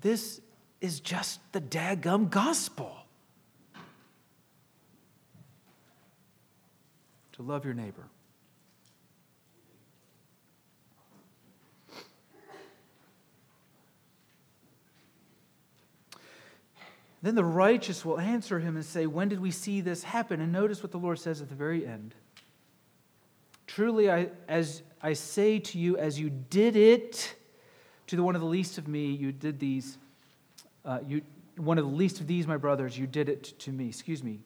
this 0.00 0.40
is 0.80 1.00
just 1.00 1.40
the 1.52 1.60
daggum 1.60 2.28
gospel. 2.28 2.96
To 7.32 7.42
love 7.42 7.64
your 7.64 7.74
neighbor. 7.74 8.04
Then 17.22 17.34
the 17.36 17.44
righteous 17.44 18.04
will 18.04 18.18
answer 18.18 18.58
him 18.58 18.76
and 18.76 18.84
say, 18.84 19.06
When 19.06 19.28
did 19.28 19.40
we 19.40 19.50
see 19.50 19.80
this 19.80 20.02
happen? 20.02 20.40
And 20.40 20.52
notice 20.52 20.82
what 20.82 20.92
the 20.92 20.98
Lord 20.98 21.18
says 21.18 21.40
at 21.40 21.48
the 21.48 21.54
very 21.54 21.86
end. 21.86 22.14
Truly, 23.66 24.10
I, 24.10 24.28
as 24.48 24.82
I 25.00 25.12
say 25.12 25.60
to 25.60 25.78
you, 25.78 25.96
as 25.96 26.18
you 26.18 26.30
did 26.30 26.76
it 26.76 27.36
to 28.08 28.16
the 28.16 28.22
one 28.22 28.34
of 28.34 28.40
the 28.40 28.46
least 28.48 28.76
of 28.76 28.88
me, 28.88 29.12
you 29.12 29.32
did 29.32 29.60
these 29.60 29.98
uh, 30.84 30.98
you, 31.06 31.22
one 31.56 31.78
of 31.78 31.84
the 31.84 31.90
least 31.90 32.20
of 32.20 32.26
these, 32.26 32.46
my 32.46 32.56
brothers, 32.56 32.98
you 32.98 33.06
did 33.06 33.28
it 33.28 33.58
to 33.60 33.70
me. 33.70 33.88
Excuse 33.88 34.22
me. 34.22 34.40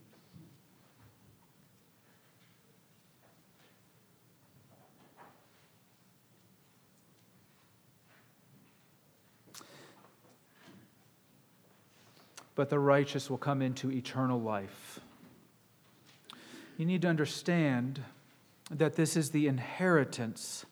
But 12.57 12.69
the 12.69 12.81
righteous 12.81 13.31
will 13.31 13.39
come 13.39 13.63
into 13.63 13.93
eternal 13.93 14.41
life. 14.41 14.99
You 16.77 16.87
need 16.87 17.03
to 17.03 17.09
understand 17.09 18.03
that 18.71 18.97
this 18.97 19.17
is 19.17 19.31
the 19.31 19.47
inheritance 19.47 20.67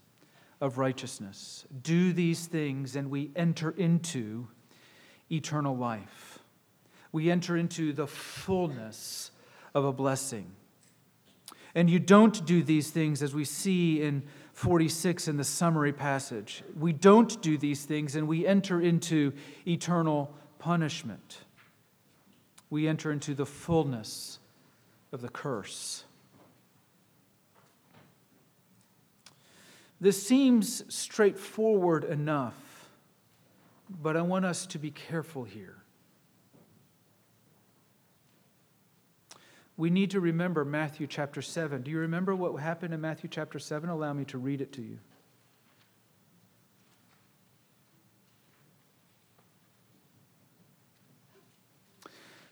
of 0.60 0.78
righteousness. 0.78 1.64
Do 1.82 2.12
these 2.12 2.46
things, 2.46 2.96
and 2.96 3.10
we 3.10 3.30
enter 3.36 3.70
into 3.70 4.48
eternal 5.30 5.76
life. 5.76 6.40
We 7.12 7.30
enter 7.30 7.56
into 7.56 7.92
the 7.92 8.06
fullness 8.06 9.30
of 9.74 9.84
a 9.84 9.92
blessing. 9.92 10.50
And 11.74 11.90
you 11.90 11.98
don't 11.98 12.44
do 12.46 12.62
these 12.62 12.90
things 12.90 13.22
as 13.22 13.34
we 13.34 13.44
see 13.44 14.02
in 14.02 14.22
46 14.52 15.28
in 15.28 15.36
the 15.36 15.44
summary 15.44 15.92
passage. 15.92 16.62
We 16.78 16.92
don't 16.92 17.40
do 17.42 17.58
these 17.58 17.84
things 17.84 18.14
and 18.14 18.28
we 18.28 18.46
enter 18.46 18.80
into 18.80 19.32
eternal 19.66 20.32
punishment. 20.58 21.43
We 22.74 22.88
enter 22.88 23.12
into 23.12 23.34
the 23.34 23.46
fullness 23.46 24.40
of 25.12 25.20
the 25.20 25.28
curse. 25.28 26.02
This 30.00 30.26
seems 30.26 30.82
straightforward 30.92 32.02
enough 32.02 32.54
but 34.02 34.16
I 34.16 34.22
want 34.22 34.44
us 34.44 34.66
to 34.66 34.78
be 34.80 34.90
careful 34.90 35.44
here. 35.44 35.76
We 39.76 39.88
need 39.88 40.10
to 40.10 40.18
remember 40.18 40.64
Matthew 40.64 41.06
chapter 41.06 41.42
7. 41.42 41.82
Do 41.82 41.92
you 41.92 41.98
remember 41.98 42.34
what 42.34 42.56
happened 42.60 42.92
in 42.92 43.00
Matthew 43.00 43.30
chapter 43.30 43.60
7? 43.60 43.88
Allow 43.88 44.14
me 44.14 44.24
to 44.24 44.38
read 44.38 44.60
it 44.60 44.72
to 44.72 44.82
you. 44.82 44.98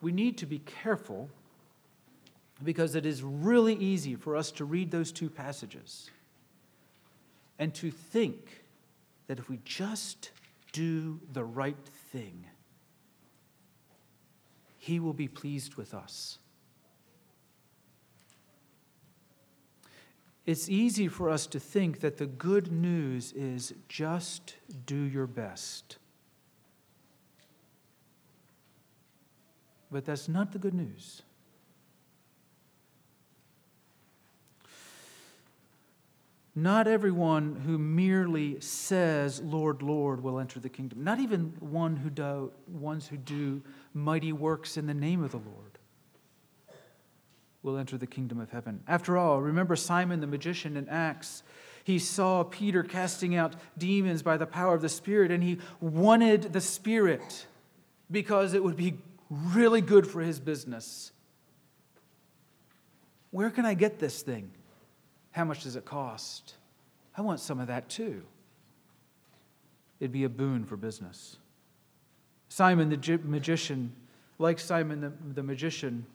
We 0.00 0.12
need 0.12 0.38
to 0.38 0.46
be 0.46 0.58
careful 0.60 1.30
because 2.62 2.94
it 2.94 3.04
is 3.04 3.22
really 3.22 3.74
easy 3.74 4.14
for 4.14 4.36
us 4.36 4.50
to 4.52 4.64
read 4.64 4.90
those 4.90 5.12
two 5.12 5.28
passages 5.28 6.10
and 7.58 7.74
to 7.74 7.90
think 7.90 8.64
that 9.26 9.38
if 9.38 9.48
we 9.48 9.58
just 9.64 10.30
do 10.72 11.20
the 11.32 11.44
right 11.44 11.76
thing, 12.12 12.44
He 14.78 15.00
will 15.00 15.12
be 15.12 15.28
pleased 15.28 15.74
with 15.74 15.94
us. 15.94 16.38
It's 20.44 20.68
easy 20.68 21.08
for 21.08 21.28
us 21.28 21.46
to 21.48 21.58
think 21.58 22.00
that 22.00 22.18
the 22.18 22.26
good 22.26 22.70
news 22.70 23.32
is 23.32 23.74
just 23.88 24.54
do 24.86 24.96
your 24.96 25.26
best. 25.26 25.96
But 29.90 30.04
that's 30.04 30.28
not 30.28 30.52
the 30.52 30.58
good 30.58 30.74
news. 30.74 31.22
Not 36.58 36.88
everyone 36.88 37.62
who 37.66 37.76
merely 37.76 38.60
says, 38.60 39.42
Lord, 39.42 39.82
Lord, 39.82 40.22
will 40.22 40.38
enter 40.38 40.58
the 40.58 40.70
kingdom. 40.70 41.04
Not 41.04 41.20
even 41.20 41.52
one 41.60 41.96
who 41.96 42.08
do, 42.08 42.50
ones 42.66 43.06
who 43.06 43.18
do 43.18 43.62
mighty 43.92 44.32
works 44.32 44.78
in 44.78 44.86
the 44.86 44.94
name 44.94 45.22
of 45.22 45.32
the 45.32 45.36
Lord 45.36 45.78
will 47.62 47.76
enter 47.76 47.98
the 47.98 48.06
kingdom 48.06 48.40
of 48.40 48.50
heaven. 48.50 48.80
After 48.88 49.18
all, 49.18 49.42
remember 49.42 49.76
Simon 49.76 50.20
the 50.20 50.26
magician 50.26 50.78
in 50.78 50.88
Acts. 50.88 51.42
He 51.84 51.98
saw 51.98 52.42
Peter 52.42 52.82
casting 52.82 53.34
out 53.34 53.54
demons 53.76 54.22
by 54.22 54.38
the 54.38 54.46
power 54.46 54.74
of 54.74 54.80
the 54.80 54.88
Spirit, 54.88 55.30
and 55.30 55.42
he 55.42 55.58
wanted 55.80 56.54
the 56.54 56.60
Spirit 56.60 57.46
because 58.10 58.54
it 58.54 58.64
would 58.64 58.76
be 58.76 58.98
really 59.30 59.80
good 59.80 60.06
for 60.06 60.20
his 60.20 60.38
business. 60.38 61.12
Where 63.30 63.50
can 63.50 63.66
I 63.66 63.74
get 63.74 63.98
this 63.98 64.22
thing? 64.22 64.50
How 65.32 65.44
much 65.44 65.64
does 65.64 65.76
it 65.76 65.84
cost? 65.84 66.54
I 67.16 67.22
want 67.22 67.40
some 67.40 67.60
of 67.60 67.66
that 67.66 67.88
too. 67.88 68.22
It'd 70.00 70.12
be 70.12 70.24
a 70.24 70.28
boon 70.28 70.64
for 70.64 70.76
business. 70.76 71.36
Simon 72.48 72.88
the 72.88 73.18
magician, 73.24 73.92
like 74.38 74.58
Simon 74.58 75.00
the, 75.00 75.12
the 75.34 75.42
magician, 75.42 76.06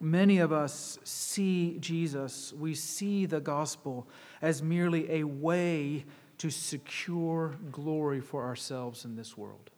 many 0.00 0.38
of 0.38 0.52
us 0.52 0.98
see 1.04 1.78
Jesus, 1.80 2.52
we 2.52 2.74
see 2.74 3.26
the 3.26 3.40
gospel 3.40 4.06
as 4.42 4.62
merely 4.62 5.10
a 5.10 5.24
way 5.24 6.04
to 6.38 6.50
secure 6.50 7.56
glory 7.72 8.20
for 8.20 8.44
ourselves 8.44 9.04
in 9.04 9.16
this 9.16 9.36
world. 9.36 9.70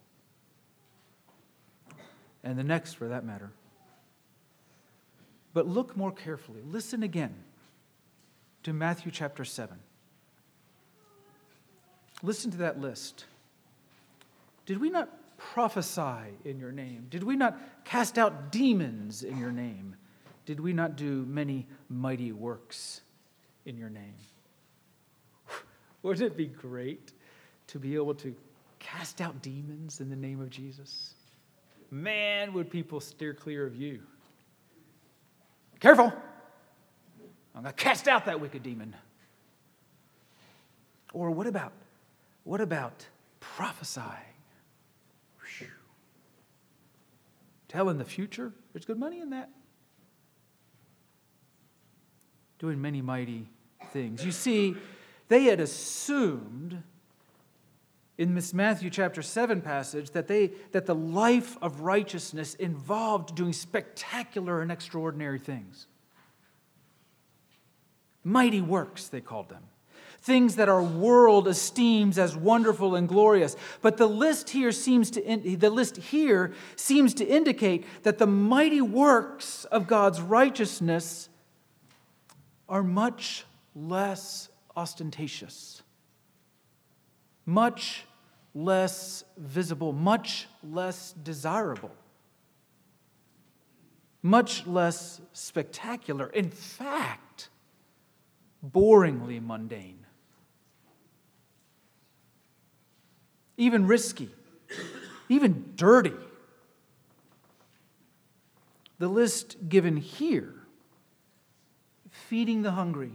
And 2.43 2.57
the 2.57 2.63
next, 2.63 2.93
for 2.93 3.07
that 3.07 3.23
matter. 3.23 3.51
But 5.53 5.67
look 5.67 5.95
more 5.95 6.11
carefully. 6.11 6.61
Listen 6.65 7.03
again 7.03 7.33
to 8.63 8.73
Matthew 8.73 9.11
chapter 9.11 9.45
7. 9.45 9.77
Listen 12.23 12.51
to 12.51 12.57
that 12.57 12.79
list. 12.79 13.25
Did 14.65 14.79
we 14.79 14.89
not 14.89 15.09
prophesy 15.37 16.37
in 16.45 16.59
your 16.59 16.71
name? 16.71 17.07
Did 17.09 17.23
we 17.23 17.35
not 17.35 17.57
cast 17.83 18.17
out 18.17 18.51
demons 18.51 19.23
in 19.23 19.37
your 19.37 19.51
name? 19.51 19.95
Did 20.45 20.59
we 20.59 20.73
not 20.73 20.95
do 20.95 21.25
many 21.25 21.67
mighty 21.89 22.31
works 22.31 23.01
in 23.65 23.77
your 23.77 23.89
name? 23.89 24.13
Wouldn't 26.03 26.25
it 26.25 26.37
be 26.37 26.47
great 26.47 27.11
to 27.67 27.79
be 27.79 27.95
able 27.95 28.15
to 28.15 28.35
cast 28.79 29.21
out 29.21 29.41
demons 29.41 29.99
in 29.99 30.09
the 30.09 30.15
name 30.15 30.39
of 30.39 30.49
Jesus? 30.49 31.15
Man, 31.91 32.53
would 32.53 32.69
people 32.69 33.01
steer 33.01 33.33
clear 33.33 33.67
of 33.67 33.75
you. 33.75 33.99
Careful! 35.81 36.13
I'm 37.53 37.63
going 37.63 37.65
to 37.65 37.73
cast 37.73 38.07
out 38.07 38.25
that 38.25 38.39
wicked 38.39 38.63
demon. 38.63 38.95
Or 41.13 41.31
what 41.31 41.47
about, 41.47 41.73
what 42.45 42.61
about 42.61 43.05
prophesying? 43.41 44.07
Whew. 45.57 45.67
Telling 47.67 47.97
the 47.97 48.05
future? 48.05 48.53
There's 48.71 48.85
good 48.85 48.99
money 48.99 49.19
in 49.19 49.31
that. 49.31 49.49
Doing 52.57 52.81
many 52.81 53.01
mighty 53.01 53.49
things. 53.91 54.23
You 54.23 54.31
see, 54.31 54.75
they 55.27 55.43
had 55.45 55.59
assumed 55.59 56.83
in 58.21 58.35
this 58.35 58.53
Matthew 58.53 58.91
chapter 58.91 59.23
7 59.23 59.61
passage 59.61 60.11
that, 60.11 60.27
they, 60.27 60.51
that 60.73 60.85
the 60.85 60.93
life 60.93 61.57
of 61.59 61.81
righteousness 61.81 62.53
involved 62.53 63.35
doing 63.35 63.51
spectacular 63.51 64.61
and 64.61 64.71
extraordinary 64.71 65.39
things. 65.39 65.87
Mighty 68.23 68.61
works, 68.61 69.07
they 69.07 69.21
called 69.21 69.49
them. 69.49 69.63
Things 70.19 70.57
that 70.57 70.69
our 70.69 70.83
world 70.83 71.47
esteems 71.47 72.19
as 72.19 72.37
wonderful 72.37 72.93
and 72.95 73.09
glorious. 73.09 73.55
But 73.81 73.97
the 73.97 74.05
list 74.05 74.51
here 74.51 74.71
seems 74.71 75.09
to 75.11 75.25
in, 75.25 75.57
the 75.57 75.71
list 75.71 75.97
here 75.97 76.53
seems 76.75 77.15
to 77.15 77.25
indicate 77.25 77.87
that 78.03 78.19
the 78.19 78.27
mighty 78.27 78.81
works 78.81 79.65
of 79.65 79.87
God's 79.87 80.21
righteousness 80.21 81.27
are 82.69 82.83
much 82.83 83.45
less 83.75 84.49
ostentatious, 84.75 85.81
much 87.47 88.05
less 88.53 89.23
visible, 89.37 89.93
much 89.93 90.47
less 90.63 91.13
desirable, 91.13 91.91
much 94.21 94.67
less 94.67 95.21
spectacular. 95.33 96.27
In 96.27 96.49
fact, 96.49 97.49
boringly 98.65 99.41
mundane, 99.41 100.05
even 103.57 103.87
risky, 103.87 104.29
even 105.29 105.73
dirty. 105.75 106.13
The 108.99 109.07
list 109.07 109.67
given 109.67 109.97
here 109.97 110.53
feeding 112.11 112.61
the 112.61 112.71
hungry, 112.71 113.13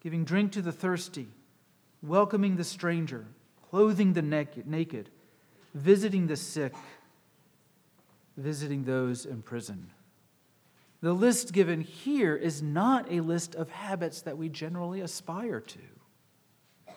giving 0.00 0.24
drink 0.24 0.50
to 0.52 0.62
the 0.62 0.72
thirsty, 0.72 1.28
welcoming 2.02 2.56
the 2.56 2.64
stranger, 2.64 3.26
clothing 3.74 4.12
the 4.12 4.22
naked, 4.22 5.10
visiting 5.74 6.28
the 6.28 6.36
sick, 6.36 6.72
visiting 8.36 8.84
those 8.84 9.26
in 9.26 9.42
prison. 9.42 9.90
The 11.00 11.12
list 11.12 11.52
given 11.52 11.80
here 11.80 12.36
is 12.36 12.62
not 12.62 13.10
a 13.10 13.18
list 13.18 13.56
of 13.56 13.68
habits 13.70 14.22
that 14.22 14.38
we 14.38 14.48
generally 14.48 15.00
aspire 15.00 15.58
to. 15.58 16.94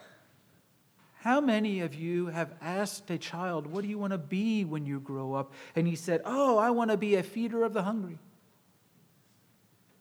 How 1.22 1.42
many 1.42 1.80
of 1.80 1.96
you 1.96 2.28
have 2.28 2.54
asked 2.62 3.10
a 3.10 3.18
child, 3.18 3.66
What 3.66 3.82
do 3.82 3.88
you 3.88 3.98
want 3.98 4.14
to 4.14 4.20
be 4.20 4.64
when 4.64 4.86
you 4.86 5.00
grow 5.00 5.34
up? 5.34 5.54
And 5.76 5.88
he 5.88 5.96
said, 5.96 6.22
Oh, 6.26 6.60
I 6.60 6.70
want 6.70 6.92
to 6.92 6.98
be 6.98 7.16
a 7.16 7.24
feeder 7.24 7.64
of 7.64 7.74
the 7.74 7.82
hungry. 7.82 8.20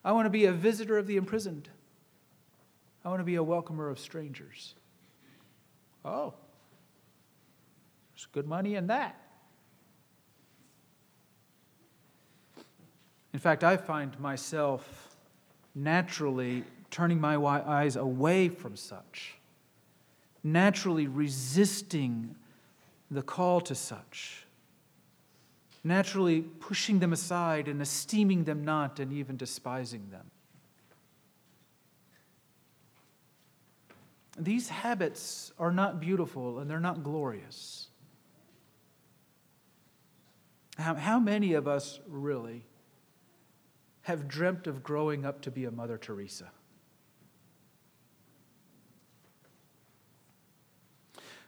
I 0.04 0.12
want 0.12 0.26
to 0.26 0.30
be 0.30 0.44
a 0.44 0.52
visitor 0.52 0.98
of 0.98 1.06
the 1.06 1.16
imprisoned. 1.16 1.70
I 3.02 3.08
want 3.08 3.20
to 3.20 3.24
be 3.24 3.36
a 3.36 3.42
welcomer 3.42 3.88
of 3.88 3.98
strangers. 3.98 4.74
Oh, 6.04 6.34
there's 8.16 8.26
good 8.32 8.46
money 8.46 8.76
in 8.76 8.86
that. 8.86 9.14
In 13.34 13.38
fact, 13.38 13.62
I 13.62 13.76
find 13.76 14.18
myself 14.18 15.14
naturally 15.74 16.64
turning 16.90 17.20
my 17.20 17.36
eyes 17.36 17.96
away 17.96 18.48
from 18.48 18.74
such, 18.74 19.34
naturally 20.42 21.06
resisting 21.06 22.34
the 23.10 23.20
call 23.20 23.60
to 23.60 23.74
such, 23.74 24.46
naturally 25.84 26.40
pushing 26.40 27.00
them 27.00 27.12
aside 27.12 27.68
and 27.68 27.82
esteeming 27.82 28.44
them 28.44 28.64
not 28.64 28.98
and 28.98 29.12
even 29.12 29.36
despising 29.36 30.08
them. 30.10 30.30
These 34.38 34.70
habits 34.70 35.52
are 35.58 35.70
not 35.70 36.00
beautiful 36.00 36.60
and 36.60 36.70
they're 36.70 36.80
not 36.80 37.02
glorious. 37.02 37.88
How, 40.78 40.94
how 40.94 41.18
many 41.18 41.54
of 41.54 41.66
us 41.66 42.00
really 42.06 42.64
have 44.06 44.28
dreamt 44.28 44.68
of 44.68 44.84
growing 44.84 45.24
up 45.26 45.40
to 45.40 45.50
be 45.50 45.64
a 45.64 45.70
Mother 45.72 45.98
Teresa. 45.98 46.48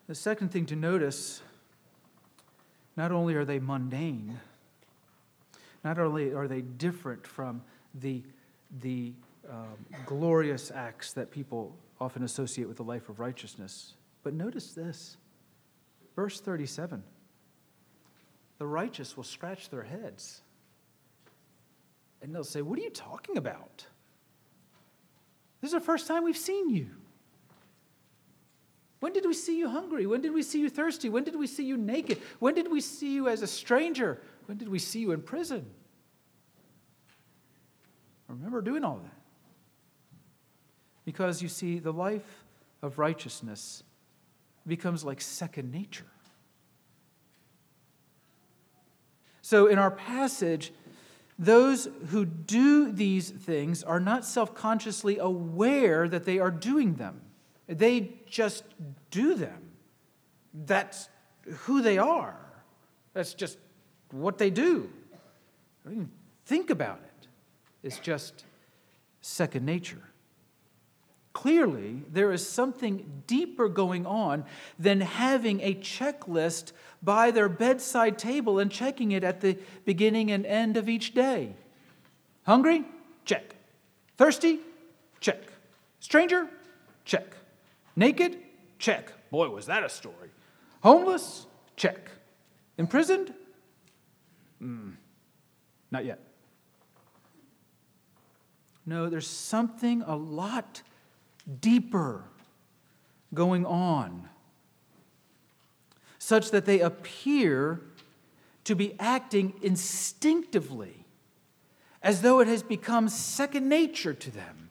The 0.08 0.14
second 0.16 0.50
thing 0.50 0.66
to 0.66 0.74
notice 0.74 1.40
not 2.96 3.12
only 3.12 3.36
are 3.36 3.44
they 3.44 3.60
mundane, 3.60 4.40
not 5.84 6.00
only 6.00 6.34
are 6.34 6.48
they 6.48 6.62
different 6.62 7.28
from 7.28 7.62
the, 7.94 8.24
the 8.80 9.12
um, 9.48 9.76
glorious 10.04 10.72
acts 10.74 11.12
that 11.12 11.30
people 11.30 11.76
often 12.00 12.24
associate 12.24 12.66
with 12.66 12.78
the 12.78 12.82
life 12.82 13.08
of 13.08 13.20
righteousness, 13.20 13.94
but 14.24 14.34
notice 14.34 14.72
this. 14.72 15.16
Verse 16.16 16.40
37 16.40 17.04
the 18.58 18.66
righteous 18.66 19.16
will 19.16 19.24
scratch 19.24 19.70
their 19.70 19.82
heads. 19.82 20.42
And 22.20 22.34
they'll 22.34 22.44
say, 22.44 22.62
What 22.62 22.78
are 22.78 22.82
you 22.82 22.90
talking 22.90 23.36
about? 23.36 23.86
This 25.60 25.68
is 25.68 25.74
the 25.74 25.80
first 25.80 26.06
time 26.06 26.24
we've 26.24 26.36
seen 26.36 26.70
you. 26.70 26.88
When 29.00 29.12
did 29.12 29.24
we 29.24 29.34
see 29.34 29.56
you 29.56 29.68
hungry? 29.68 30.06
When 30.06 30.20
did 30.20 30.32
we 30.32 30.42
see 30.42 30.60
you 30.60 30.68
thirsty? 30.68 31.08
When 31.08 31.22
did 31.22 31.36
we 31.36 31.46
see 31.46 31.64
you 31.64 31.76
naked? 31.76 32.20
When 32.40 32.54
did 32.54 32.70
we 32.70 32.80
see 32.80 33.14
you 33.14 33.28
as 33.28 33.42
a 33.42 33.46
stranger? 33.46 34.20
When 34.46 34.58
did 34.58 34.68
we 34.68 34.80
see 34.80 35.00
you 35.00 35.12
in 35.12 35.22
prison? 35.22 35.64
I 38.28 38.32
remember 38.32 38.60
doing 38.60 38.84
all 38.84 38.96
that. 38.96 39.14
Because 41.04 41.40
you 41.40 41.48
see, 41.48 41.78
the 41.78 41.92
life 41.92 42.44
of 42.82 42.98
righteousness 42.98 43.82
becomes 44.66 45.04
like 45.04 45.20
second 45.20 45.70
nature. 45.70 46.06
So 49.48 49.66
in 49.66 49.78
our 49.78 49.90
passage, 49.90 50.74
those 51.38 51.88
who 52.08 52.26
do 52.26 52.92
these 52.92 53.30
things 53.30 53.82
are 53.82 53.98
not 53.98 54.26
self 54.26 54.54
consciously 54.54 55.16
aware 55.16 56.06
that 56.06 56.26
they 56.26 56.38
are 56.38 56.50
doing 56.50 56.96
them, 56.96 57.22
they 57.66 58.12
just 58.28 58.64
do 59.10 59.34
them. 59.34 59.70
That's 60.52 61.08
who 61.60 61.80
they 61.80 61.96
are, 61.96 62.36
that's 63.14 63.32
just 63.32 63.56
what 64.10 64.36
they 64.36 64.50
do. 64.50 64.90
Don't 65.82 65.94
even 65.94 66.10
think 66.44 66.68
about 66.68 67.00
it, 67.02 67.28
it's 67.82 67.98
just 67.98 68.44
second 69.22 69.64
nature. 69.64 70.10
Clearly, 71.38 72.02
there 72.10 72.32
is 72.32 72.44
something 72.44 73.22
deeper 73.28 73.68
going 73.68 74.06
on 74.06 74.44
than 74.76 75.00
having 75.00 75.60
a 75.60 75.72
checklist 75.72 76.72
by 77.00 77.30
their 77.30 77.48
bedside 77.48 78.18
table 78.18 78.58
and 78.58 78.72
checking 78.72 79.12
it 79.12 79.22
at 79.22 79.40
the 79.40 79.56
beginning 79.84 80.32
and 80.32 80.44
end 80.44 80.76
of 80.76 80.88
each 80.88 81.14
day. 81.14 81.54
Hungry? 82.42 82.84
Check. 83.24 83.54
Thirsty? 84.16 84.58
Check. 85.20 85.40
Stranger? 86.00 86.48
Check. 87.04 87.36
Naked? 87.94 88.38
Check. 88.80 89.12
Boy, 89.30 89.48
was 89.48 89.66
that 89.66 89.84
a 89.84 89.88
story. 89.88 90.30
Homeless? 90.80 91.46
Check. 91.76 92.10
Imprisoned? 92.78 93.32
Mm, 94.60 94.94
not 95.92 96.04
yet. 96.04 96.18
No, 98.84 99.08
there's 99.08 99.28
something 99.28 100.02
a 100.02 100.16
lot 100.16 100.82
deeper 101.60 102.24
going 103.32 103.64
on, 103.64 104.28
such 106.18 106.50
that 106.50 106.66
they 106.66 106.80
appear 106.80 107.80
to 108.64 108.74
be 108.74 108.94
acting 108.98 109.54
instinctively, 109.62 111.06
as 112.02 112.22
though 112.22 112.40
it 112.40 112.48
has 112.48 112.62
become 112.62 113.08
second 113.08 113.68
nature 113.68 114.14
to 114.14 114.30
them. 114.30 114.70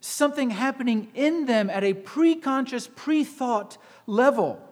Something 0.00 0.50
happening 0.50 1.08
in 1.14 1.46
them 1.46 1.68
at 1.68 1.84
a 1.84 1.92
pre-conscious, 1.92 2.88
pre-thought 2.94 3.76
level, 4.06 4.66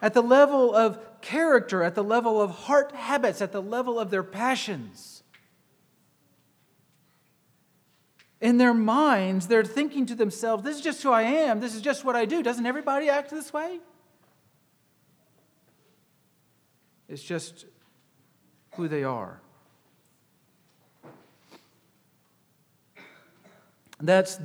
at 0.00 0.14
the 0.14 0.22
level 0.22 0.74
of 0.74 0.98
character, 1.20 1.82
at 1.82 1.94
the 1.94 2.04
level 2.04 2.40
of 2.40 2.50
heart 2.50 2.92
habits, 2.92 3.40
at 3.40 3.52
the 3.52 3.62
level 3.62 3.98
of 3.98 4.10
their 4.10 4.22
passions. 4.22 5.13
In 8.44 8.58
their 8.58 8.74
minds, 8.74 9.46
they're 9.46 9.64
thinking 9.64 10.04
to 10.04 10.14
themselves, 10.14 10.62
This 10.62 10.76
is 10.76 10.82
just 10.82 11.02
who 11.02 11.10
I 11.10 11.22
am. 11.22 11.60
This 11.60 11.74
is 11.74 11.80
just 11.80 12.04
what 12.04 12.14
I 12.14 12.26
do. 12.26 12.42
Doesn't 12.42 12.66
everybody 12.66 13.08
act 13.08 13.30
this 13.30 13.54
way? 13.54 13.80
It's 17.08 17.22
just 17.22 17.64
who 18.74 18.86
they 18.86 19.02
are. 19.02 19.40
That's 23.98 24.38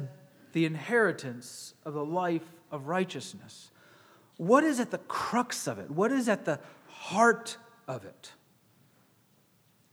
the 0.54 0.64
inheritance 0.64 1.74
of 1.84 1.94
the 1.94 2.06
life 2.06 2.50
of 2.72 2.88
righteousness. 2.88 3.70
What 4.38 4.64
is 4.64 4.80
at 4.80 4.92
the 4.92 5.00
crux 5.00 5.68
of 5.68 5.78
it? 5.78 5.92
What 5.92 6.14
is 6.14 6.30
at 6.30 6.46
the 6.46 6.62
heart 6.88 7.58
of 7.86 8.06
it? 8.06 8.32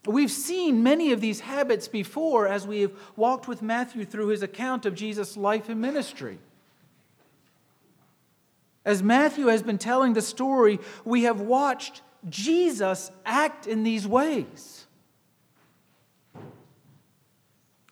We've 0.07 0.31
seen 0.31 0.83
many 0.83 1.13
of 1.13 1.21
these 1.21 1.41
habits 1.41 1.89
before 1.89 2.47
as 2.47 2.67
we 2.67 2.83
have 2.83 2.93
walked 3.17 3.49
with 3.49 3.63
Matthew 3.63 4.05
through 4.05 4.29
his 4.29 4.43
account 4.43 4.87
of 4.87 4.95
Jesus' 4.95 5.37
life 5.37 5.69
and 5.69 5.81
ministry. 5.81 6.39
As 8.85 9.03
Matthew 9.03 9.47
has 9.47 9.63
been 9.63 9.79
telling 9.79 10.13
the 10.13 10.23
story, 10.23 10.79
we 11.05 11.25
have 11.25 11.41
watched 11.41 12.03
Jesus 12.29 13.11
act 13.25 13.67
in 13.67 13.83
these 13.83 14.07
ways. 14.07 14.87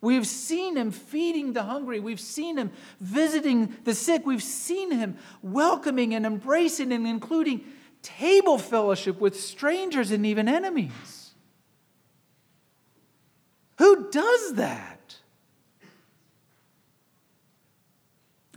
We've 0.00 0.26
seen 0.26 0.76
him 0.76 0.90
feeding 0.90 1.54
the 1.54 1.62
hungry. 1.62 1.98
We've 1.98 2.20
seen 2.20 2.58
him 2.58 2.70
visiting 3.00 3.74
the 3.84 3.94
sick. 3.94 4.26
We've 4.26 4.42
seen 4.42 4.90
him 4.90 5.16
welcoming 5.42 6.14
and 6.14 6.26
embracing 6.26 6.92
and 6.92 7.06
including 7.06 7.64
table 8.02 8.58
fellowship 8.58 9.18
with 9.18 9.40
strangers 9.40 10.10
and 10.10 10.26
even 10.26 10.46
enemies. 10.46 11.23
Who 13.78 14.10
does 14.10 14.54
that? 14.54 15.16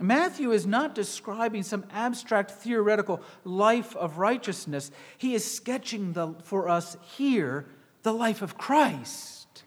Matthew 0.00 0.52
is 0.52 0.64
not 0.64 0.94
describing 0.94 1.64
some 1.64 1.84
abstract 1.92 2.52
theoretical 2.52 3.20
life 3.44 3.96
of 3.96 4.18
righteousness. 4.18 4.92
He 5.16 5.34
is 5.34 5.50
sketching 5.50 6.12
the, 6.12 6.34
for 6.44 6.68
us 6.68 6.96
here 7.16 7.66
the 8.04 8.12
life 8.12 8.42
of 8.42 8.56
Christ. 8.56 9.64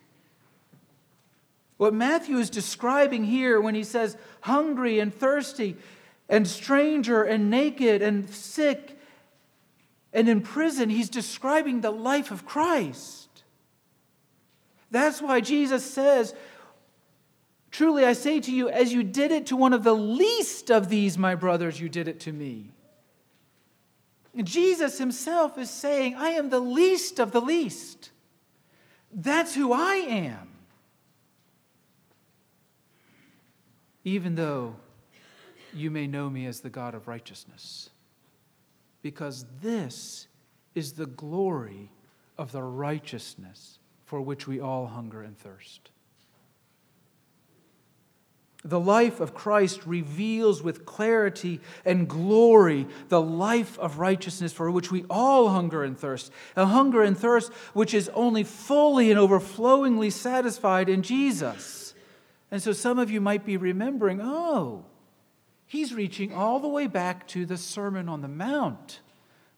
What 1.76 1.94
Matthew 1.94 2.38
is 2.38 2.50
describing 2.50 3.26
here 3.26 3.60
when 3.60 3.76
he 3.76 3.84
says 3.84 4.16
hungry 4.42 5.00
and 5.00 5.14
thirsty 5.14 5.76
and 6.30 6.48
stranger 6.48 7.24
and 7.24 7.50
naked 7.50 8.02
and 8.02 8.30
sick 8.30 8.98
and 10.14 10.28
in 10.28 10.42
prison, 10.42 10.90
he's 10.90 11.10
describing 11.10 11.82
the 11.82 11.92
life 11.92 12.32
of 12.32 12.46
Christ. 12.46 13.21
That's 14.92 15.22
why 15.22 15.40
Jesus 15.40 15.84
says, 15.90 16.36
Truly 17.72 18.06
I 18.06 18.14
say 18.14 18.42
to 18.42 18.52
you, 18.52 18.70
as 18.70 18.92
you 18.92 19.02
did 19.02 19.32
it 19.32 19.48
to 19.48 19.56
one 19.56 19.72
of 19.72 19.84
the 19.86 19.96
least 19.96 20.70
of 20.70 20.90
these, 20.90 21.18
my 21.18 21.36
brothers, 21.36 21.80
you 21.80 21.88
did 21.88 22.10
it 22.10 22.20
to 22.22 22.34
me. 22.34 22.72
Jesus 24.44 24.98
himself 24.98 25.58
is 25.58 25.70
saying, 25.70 26.16
I 26.16 26.32
am 26.32 26.50
the 26.50 26.60
least 26.60 27.20
of 27.20 27.32
the 27.32 27.42
least. 27.42 28.12
That's 29.14 29.56
who 29.56 29.72
I 29.72 29.96
am. 29.96 30.50
Even 34.04 34.36
though 34.36 34.76
you 35.74 35.92
may 35.92 36.08
know 36.08 36.30
me 36.30 36.46
as 36.46 36.60
the 36.60 36.70
God 36.70 36.94
of 36.94 37.08
righteousness. 37.08 37.90
Because 39.02 39.46
this 39.62 40.28
is 40.76 40.94
the 40.94 41.06
glory 41.06 41.92
of 42.38 42.52
the 42.52 42.64
righteousness 42.64 43.80
for 44.12 44.20
which 44.20 44.46
we 44.46 44.60
all 44.60 44.88
hunger 44.88 45.22
and 45.22 45.38
thirst. 45.38 45.90
The 48.62 48.78
life 48.78 49.22
of 49.22 49.34
Christ 49.34 49.86
reveals 49.86 50.62
with 50.62 50.86
clarity 50.86 51.62
and 51.86 52.10
glory 52.10 52.88
the 53.08 53.22
life 53.22 53.80
of 53.80 54.00
righteousness 54.00 54.52
for 54.52 54.70
which 54.70 54.92
we 54.92 55.06
all 55.10 55.48
hunger 55.48 55.82
and 55.86 55.98
thirst. 55.98 56.30
A 56.58 56.66
hunger 56.66 57.02
and 57.02 57.18
thirst 57.18 57.54
which 57.72 57.94
is 57.94 58.10
only 58.10 58.44
fully 58.44 59.12
and 59.12 59.18
overflowingly 59.18 60.10
satisfied 60.10 60.90
in 60.90 61.04
Jesus. 61.04 61.94
And 62.52 62.62
so 62.62 62.74
some 62.74 63.00
of 63.00 63.10
you 63.10 63.22
might 63.22 63.46
be 63.46 63.56
remembering 63.56 64.20
oh, 64.22 64.84
he's 65.66 65.94
reaching 65.94 66.34
all 66.34 66.60
the 66.60 66.68
way 66.68 66.88
back 66.88 67.30
to 67.30 67.46
the 67.46 67.56
Sermon 67.56 68.10
on 68.10 68.20
the 68.20 68.28
Mount. 68.28 69.00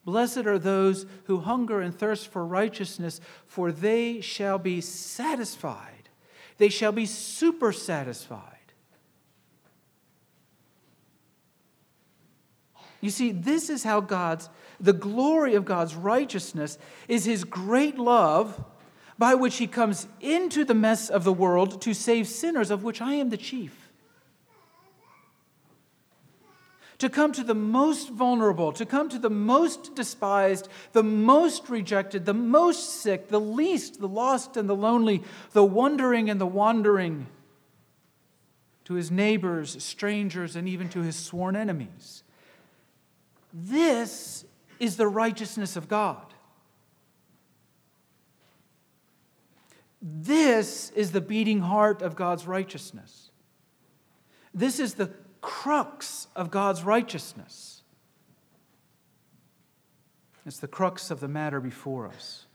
Blessed 0.05 0.45
are 0.45 0.59
those 0.59 1.05
who 1.25 1.39
hunger 1.39 1.81
and 1.81 1.97
thirst 1.97 2.27
for 2.27 2.45
righteousness, 2.45 3.21
for 3.45 3.71
they 3.71 4.19
shall 4.19 4.57
be 4.57 4.81
satisfied. 4.81 6.09
They 6.57 6.69
shall 6.69 6.91
be 6.91 7.05
super 7.05 7.71
satisfied. 7.71 8.49
You 12.99 13.09
see, 13.09 13.31
this 13.31 13.69
is 13.69 13.83
how 13.83 13.99
God's, 13.99 14.49
the 14.79 14.93
glory 14.93 15.55
of 15.55 15.65
God's 15.65 15.95
righteousness 15.95 16.77
is 17.07 17.25
his 17.25 17.43
great 17.43 17.97
love 17.97 18.63
by 19.17 19.35
which 19.35 19.57
he 19.57 19.67
comes 19.67 20.07
into 20.21 20.63
the 20.63 20.73
mess 20.73 21.09
of 21.09 21.23
the 21.23 21.33
world 21.33 21.81
to 21.81 21.93
save 21.93 22.27
sinners, 22.27 22.71
of 22.71 22.83
which 22.83 23.01
I 23.01 23.15
am 23.15 23.29
the 23.29 23.37
chief. 23.37 23.82
To 27.03 27.09
come 27.09 27.33
to 27.33 27.43
the 27.43 27.53
most 27.53 28.11
vulnerable, 28.11 28.71
to 28.71 28.85
come 28.85 29.09
to 29.09 29.19
the 29.19 29.29
most 29.29 29.93
despised, 29.93 30.69
the 30.93 31.03
most 31.03 31.67
rejected, 31.67 32.23
the 32.25 32.33
most 32.33 33.01
sick, 33.01 33.27
the 33.27 33.41
least, 33.41 33.99
the 33.99 34.07
lost 34.07 34.55
and 34.55 34.69
the 34.69 34.75
lonely, 34.75 35.21
the 35.51 35.65
wondering 35.65 36.29
and 36.29 36.39
the 36.39 36.47
wandering, 36.47 37.27
to 38.85 38.93
his 38.93 39.11
neighbors, 39.11 39.83
strangers, 39.83 40.55
and 40.55 40.69
even 40.69 40.87
to 40.87 41.01
his 41.01 41.17
sworn 41.17 41.57
enemies. 41.57 42.23
This 43.51 44.45
is 44.79 44.95
the 44.95 45.09
righteousness 45.09 45.75
of 45.75 45.89
God. 45.89 46.33
This 50.01 50.89
is 50.91 51.11
the 51.11 51.19
beating 51.19 51.59
heart 51.59 52.01
of 52.01 52.15
God's 52.15 52.47
righteousness. 52.47 53.29
This 54.53 54.79
is 54.79 54.93
the 54.93 55.11
crux 55.43 56.27
of 56.35 56.49
God's 56.49 56.81
righteousness. 56.83 57.83
It's 60.45 60.57
the 60.57 60.67
crux 60.67 61.11
of 61.11 61.19
the 61.19 61.27
matter 61.27 61.59
before 61.59 62.07
us. 62.07 62.47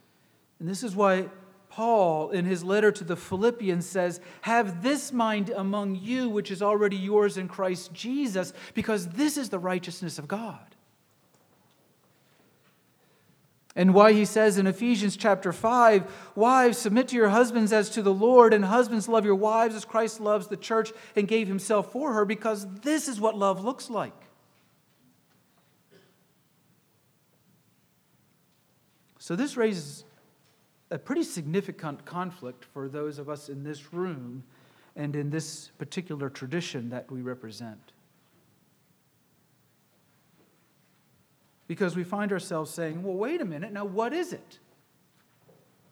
And 0.59 0.68
this 0.68 0.83
is 0.83 0.96
why 0.96 1.29
Paul, 1.70 2.31
in 2.31 2.44
his 2.44 2.64
letter 2.64 2.90
to 2.90 3.05
the 3.05 3.14
Philippians, 3.14 3.87
says, 3.87 4.20
Have 4.40 4.83
this 4.83 5.12
mind 5.12 5.51
among 5.51 5.94
you, 5.94 6.29
which 6.29 6.51
is 6.51 6.62
already 6.62 6.96
yours 6.96 7.37
in 7.37 7.46
Christ 7.46 7.92
Jesus, 7.92 8.53
because 8.74 9.09
this 9.09 9.37
is 9.37 9.51
the 9.51 9.59
righteousness 9.59 10.18
of 10.18 10.27
God 10.27 10.67
and 13.79 13.95
why 13.95 14.12
he 14.12 14.25
says 14.25 14.59
in 14.59 14.67
Ephesians 14.67 15.17
chapter 15.17 15.53
5 15.53 16.33
Wives, 16.35 16.77
submit 16.77 17.07
to 17.09 17.17
your 17.17 17.29
husbands 17.29 17.73
as 17.73 17.88
to 17.91 18.03
the 18.03 18.12
Lord, 18.12 18.53
and 18.53 18.64
husbands, 18.64 19.09
love 19.09 19.25
your 19.25 19.37
wives 19.37 19.77
as 19.77 19.85
Christ 19.85 20.21
loves 20.21 20.49
the 20.49 20.57
church 20.57 20.91
and 21.14 21.29
gave 21.29 21.47
himself 21.47 21.93
for 21.93 22.12
her, 22.12 22.25
because 22.25 22.67
this 22.81 23.07
is 23.07 23.21
what 23.21 23.38
love 23.38 23.64
looks 23.64 23.88
like. 23.88 24.12
So, 29.21 29.37
this 29.37 29.57
raises 29.57 30.05
a 30.91 30.99
pretty 30.99 31.23
significant 31.23 32.05
conflict 32.05 32.64
for 32.64 32.88
those 32.88 33.21
of 33.21 33.29
us 33.29 33.49
in 33.49 33.62
this 33.62 33.93
room 33.93 34.43
and 34.97 35.14
in 35.14 35.31
this 35.31 35.71
particular 35.79 36.29
tradition 36.29 36.91
that 36.91 37.09
we 37.12 37.23
represent. 37.23 37.93
Because 41.68 41.94
we 41.94 42.02
find 42.02 42.33
ourselves 42.33 42.70
saying, 42.70 43.04
well, 43.04 43.14
wait 43.14 43.40
a 43.40 43.44
minute, 43.44 43.72
now 43.72 43.85
what 43.85 44.12
is 44.12 44.33
it? 44.33 44.59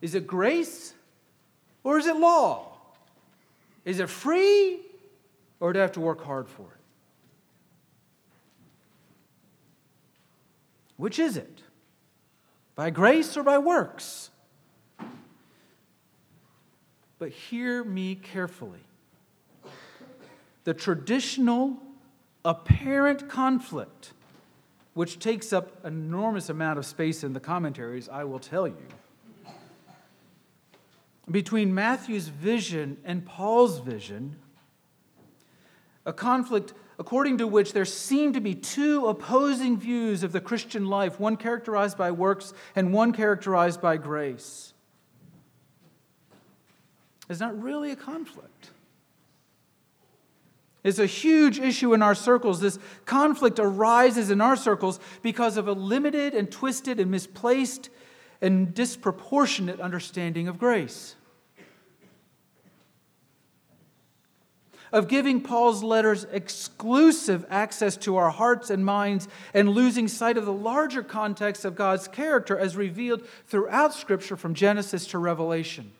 Is 0.01 0.15
it 0.15 0.27
grace 0.27 0.95
or 1.85 1.99
is 1.99 2.07
it 2.07 2.17
law? 2.17 2.73
Is 3.85 4.01
it 4.01 4.09
free 4.09 4.81
or 5.61 5.73
do 5.73 5.79
I 5.79 5.83
have 5.83 5.93
to 5.93 6.01
work 6.01 6.25
hard 6.25 6.49
for 6.49 6.63
it? 6.63 6.81
Which 10.97 11.19
is 11.19 11.37
it? 11.37 11.61
By 12.75 12.89
grace 12.89 13.37
or 13.37 13.43
by 13.43 13.59
works? 13.59 14.31
But 17.19 17.31
hear 17.31 17.85
me 17.85 18.15
carefully. 18.15 18.81
The 20.65 20.75
traditional, 20.75 21.79
apparent 22.45 23.29
conflict 23.29 24.13
which 24.97 25.19
takes 25.19 25.53
up 25.53 25.85
an 25.85 25.93
enormous 25.93 26.49
amount 26.49 26.79
of 26.79 26.87
space 26.87 27.23
in 27.23 27.35
the 27.35 27.39
commentaries, 27.39 28.09
I 28.09 28.25
will 28.25 28.39
tell 28.39 28.67
you. 28.67 28.79
Between 31.31 31.75
Matthew's 31.75 32.29
vision 32.29 32.97
and 33.05 33.27
Paul's 33.27 33.79
vision, 33.81 34.37
a 36.07 36.15
conflict 36.15 36.73
according 36.99 37.37
to 37.37 37.47
which 37.47 37.75
there 37.75 37.85
seem 37.85 38.33
to 38.33 38.41
be 38.41 38.55
two 38.55 39.07
opposing 39.07 39.77
views 39.77 40.23
of 40.23 40.33
the 40.33 40.41
Christian 40.41 40.87
life, 40.87 41.21
one 41.21 41.37
characterized 41.37 41.99
by 41.99 42.11
works 42.11 42.55
and 42.75 42.91
one 42.91 43.13
characterized 43.13 43.83
by 43.83 43.99
grace. 43.99 44.73
Is 47.29 47.39
not 47.39 47.61
really 47.63 47.91
a 47.91 47.97
conflict 47.97 48.71
is 50.87 51.01
a 51.01 51.07
huge 51.07 51.59
issue 51.59 51.93
in 51.95 52.01
our 52.01 52.15
circles. 52.15 52.61
This 52.61 52.79
conflict 53.05 53.59
arises 53.59 54.31
in 54.31 54.41
our 54.41 54.57
circles 54.57 55.01
because 55.21 55.57
of 55.57 55.67
a 55.67 55.73
limited 55.73 56.33
and 56.33 56.51
twisted 56.51 57.01
and 57.01 57.11
misplaced 57.11 57.91
and 58.41 58.73
disproportionate 58.73 59.81
understanding 59.81 60.47
of 60.47 60.59
grace. 60.59 61.17
Of 64.93 65.09
giving 65.09 65.41
Paul's 65.41 65.83
letters 65.83 66.25
exclusive 66.31 67.45
access 67.51 67.97
to 67.99 68.17
our 68.17 68.31
hearts 68.31 68.71
and 68.71 68.85
minds 68.85 69.27
and 69.53 69.69
losing 69.69 70.07
sight 70.07 70.37
of 70.37 70.47
the 70.47 70.53
larger 70.53 71.03
context 71.03 71.65
of 71.65 71.75
God's 71.75 72.07
character 72.07 72.57
as 72.57 72.77
revealed 72.77 73.27
throughout 73.47 73.93
Scripture 73.93 74.37
from 74.37 74.55
Genesis 74.55 75.09
to 75.09 75.19
Revelation, 75.19 75.91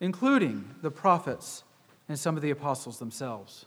including 0.00 0.74
the 0.82 0.90
prophets 0.90 1.64
and 2.08 2.18
some 2.18 2.36
of 2.36 2.42
the 2.42 2.50
apostles 2.50 2.98
themselves. 2.98 3.66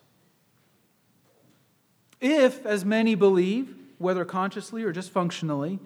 If, 2.22 2.66
as 2.66 2.84
many 2.84 3.16
believe, 3.16 3.76
whether 3.98 4.26
consciously 4.26 4.84
or 4.84 4.92
just 4.92 5.12
functionally, 5.12 5.80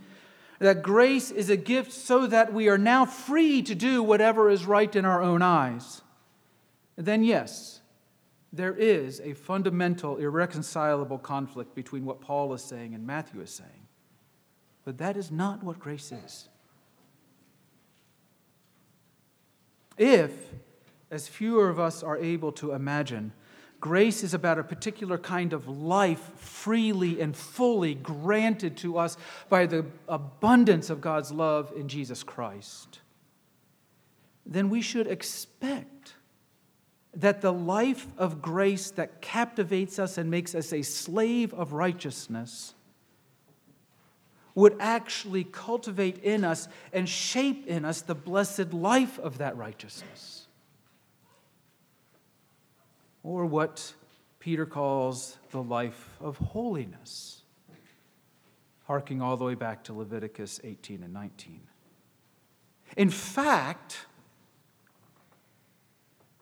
that 0.60 0.82
grace 0.82 1.32
is 1.32 1.50
a 1.50 1.58
gift 1.58 1.92
so 1.92 2.28
that 2.28 2.54
we 2.54 2.70
are 2.70 2.78
now 2.78 3.06
free 3.06 3.62
to 3.64 3.76
do 3.76 4.02
whatever 4.02 4.50
is 4.50 4.66
right 4.66 4.96
in 4.96 5.06
our 5.06 5.22
own 5.22 5.42
eyes, 5.42 6.02
then 6.96 7.24
yes, 7.24 7.82
there 8.52 8.76
is 8.76 9.20
a 9.22 9.34
fundamental, 9.34 10.18
irreconcilable 10.18 11.18
conflict 11.18 11.74
between 11.74 12.06
what 12.06 12.22
Paul 12.22 12.54
is 12.54 12.64
saying 12.64 12.94
and 12.94 13.06
Matthew 13.06 13.42
is 13.42 13.50
saying. 13.50 13.88
But 14.86 15.00
that 15.00 15.18
is 15.18 15.32
not 15.32 15.64
what 15.64 15.80
grace 15.80 16.12
is. 16.12 16.50
If 19.98 20.32
as 21.14 21.28
fewer 21.28 21.70
of 21.70 21.80
us 21.80 22.02
are 22.02 22.18
able 22.18 22.52
to 22.52 22.72
imagine. 22.72 23.32
Grace 23.80 24.24
is 24.24 24.34
about 24.34 24.58
a 24.58 24.64
particular 24.64 25.18
kind 25.18 25.54
of 25.54 25.68
life 25.68 26.32
freely 26.38 27.22
and 27.22 27.38
fully 27.38 27.94
granted 27.94 28.76
to 28.78 28.98
us 28.98 29.16
by 29.48 29.68
the 29.68 29.86
abundance 30.08 30.90
of 30.90 31.02
God's 31.02 31.32
love 31.32 31.72
in 31.76 31.88
Jesus 31.88 32.24
Christ. 32.24 33.00
Then 34.44 34.72
we 34.72 34.82
should 34.82 35.06
expect 35.06 36.14
that 37.14 37.42
the 37.42 37.54
life 37.54 38.08
of 38.18 38.42
grace 38.42 38.90
that 38.92 39.22
captivates 39.22 40.00
us 40.00 40.18
and 40.18 40.32
makes 40.32 40.56
us 40.56 40.74
a 40.74 40.82
slave 40.82 41.54
of 41.54 41.74
righteousness 41.74 42.74
would 44.56 44.76
actually 44.80 45.44
cultivate 45.44 46.18
in 46.24 46.44
us 46.44 46.68
and 46.92 47.08
shape 47.08 47.68
in 47.68 47.86
us 47.86 48.02
the 48.02 48.16
blessed 48.16 48.74
life 48.74 49.20
of 49.20 49.38
that 49.38 49.56
righteousness. 49.56 50.43
Or 53.24 53.46
what 53.46 53.94
Peter 54.40 54.66
calls 54.66 55.38
the 55.52 55.64
life 55.64 56.18
of 56.20 56.38
holiness, 56.38 57.44
harking 58.86 59.22
all 59.22 59.38
the 59.38 59.46
way 59.46 59.56
back 59.56 59.86
to 59.86 59.94
Leviticus 59.94 60.60
18 60.64 61.02
and 61.04 61.14
19. 61.14 61.62
In 62.98 63.10
fact, 63.10 64.06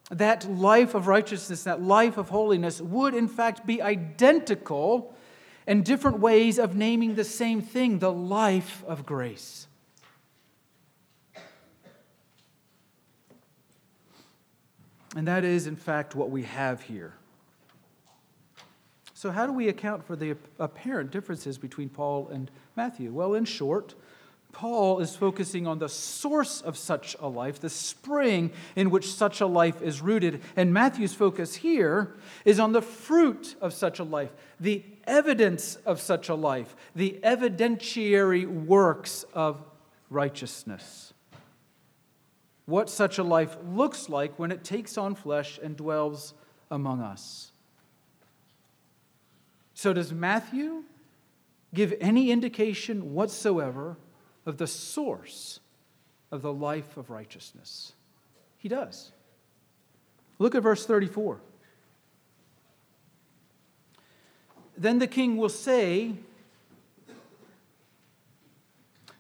that 0.10 0.50
life 0.50 0.94
of 0.94 1.08
righteousness, 1.08 1.64
that 1.64 1.82
life 1.82 2.18
of 2.18 2.30
holiness, 2.30 2.82
would 2.82 3.14
in 3.14 3.28
fact 3.28 3.66
be 3.66 3.82
identical 3.82 5.16
and 5.66 5.86
different 5.86 6.20
ways 6.20 6.60
of 6.60 6.76
naming 6.76 7.16
the 7.16 7.24
same 7.24 7.62
thing 7.62 8.00
the 8.00 8.12
life 8.12 8.84
of 8.88 9.06
grace. 9.06 9.68
And 15.16 15.28
that 15.28 15.44
is, 15.44 15.68
in 15.68 15.76
fact, 15.76 16.16
what 16.16 16.30
we 16.30 16.44
have 16.44 16.82
here. 16.82 17.14
So, 19.14 19.30
how 19.30 19.46
do 19.46 19.54
we 19.54 19.68
account 19.68 20.04
for 20.06 20.16
the 20.16 20.36
apparent 20.58 21.12
differences 21.12 21.58
between 21.58 21.90
Paul 21.90 22.30
and 22.30 22.50
Matthew? 22.76 23.12
Well, 23.12 23.34
in 23.34 23.46
short, 23.46 23.94
Paul 24.52 25.00
is 25.00 25.16
focusing 25.16 25.68
on 25.68 25.80
the 25.80 25.90
source 25.90 26.62
of 26.62 26.78
such 26.78 27.16
a 27.20 27.28
life, 27.28 27.60
the 27.60 27.70
spring 27.70 28.52
in 28.76 28.90
which 28.90 29.14
such 29.14 29.42
a 29.42 29.46
life 29.46 29.82
is 29.82 30.02
rooted. 30.02 30.42
And 30.56 30.74
Matthew's 30.74 31.14
focus 31.14 31.56
here 31.56 32.16
is 32.46 32.60
on 32.60 32.72
the 32.72 32.82
fruit 32.82 33.56
of 33.62 33.74
such 33.74 34.00
a 34.00 34.04
life, 34.04 34.32
the 34.60 34.84
evidence 35.06 35.76
of 35.86 36.02
such 36.02 36.30
a 36.30 36.36
life, 36.36 36.76
the 36.96 37.20
evidentiary 37.24 38.46
works 38.46 39.26
of 39.34 39.64
righteousness. 40.10 41.11
What 42.72 42.90
such 42.90 43.18
a 43.18 43.24
life 43.24 43.58
looks 43.68 44.08
like 44.08 44.40
when 44.40 44.50
it 44.50 44.64
takes 44.64 44.98
on 44.98 45.14
flesh 45.14 45.60
and 45.62 45.76
dwells 45.76 46.34
among 46.72 47.02
us. 47.02 47.52
So, 49.74 49.92
does 49.92 50.14
Matthew 50.14 50.86
give 51.74 51.94
any 52.00 52.32
indication 52.32 53.14
whatsoever 53.14 53.98
of 54.46 54.56
the 54.56 54.68
source 54.68 55.60
of 56.32 56.42
the 56.42 56.54
life 56.54 56.96
of 56.96 57.10
righteousness? 57.10 57.92
He 58.58 58.70
does. 58.70 59.12
Look 60.40 60.56
at 60.56 60.64
verse 60.64 60.86
34. 60.86 61.42
Then 64.78 65.00
the 65.00 65.08
king 65.08 65.36
will 65.36 65.50
say 65.50 66.14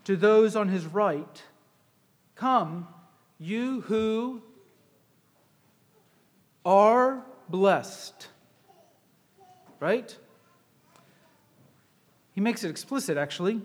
to 0.06 0.16
those 0.16 0.56
on 0.56 0.70
his 0.70 0.86
right, 0.86 1.44
Come, 2.36 2.88
you 3.42 3.82
who 3.82 4.40
are 6.64 7.24
blessed. 7.50 8.28
Right? 9.80 10.16
He 12.34 12.40
makes 12.40 12.64
it 12.64 12.70
explicit, 12.70 13.18
actually. 13.18 13.62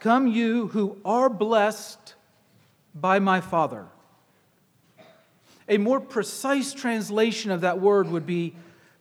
Come, 0.00 0.26
you 0.26 0.68
who 0.68 0.98
are 1.02 1.30
blessed 1.30 2.14
by 2.94 3.18
my 3.18 3.40
Father. 3.40 3.86
A 5.66 5.78
more 5.78 5.98
precise 5.98 6.74
translation 6.74 7.50
of 7.50 7.62
that 7.62 7.80
word 7.80 8.08
would 8.08 8.26
be 8.26 8.54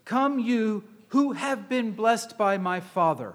Come, 0.06 0.39
you 0.39 0.84
who 1.10 1.34
have 1.34 1.67
been 1.67 1.91
blessed 1.91 2.38
by 2.38 2.58
my 2.58 2.80
Father. 2.80 3.34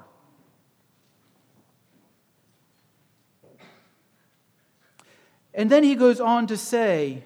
And 5.55 5.71
then 5.71 5.83
he 5.83 5.95
goes 5.95 6.21
on 6.21 6.47
to 6.49 6.57
say, 6.57 7.25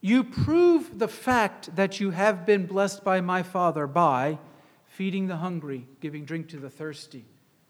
You 0.00 0.24
prove 0.24 0.98
the 0.98 1.08
fact 1.08 1.76
that 1.76 2.00
you 2.00 2.10
have 2.10 2.46
been 2.46 2.66
blessed 2.66 3.04
by 3.04 3.20
my 3.20 3.42
Father 3.42 3.86
by 3.86 4.38
feeding 4.86 5.26
the 5.26 5.36
hungry, 5.36 5.86
giving 6.00 6.24
drink 6.24 6.48
to 6.48 6.56
the 6.56 6.70
thirsty, 6.70 7.24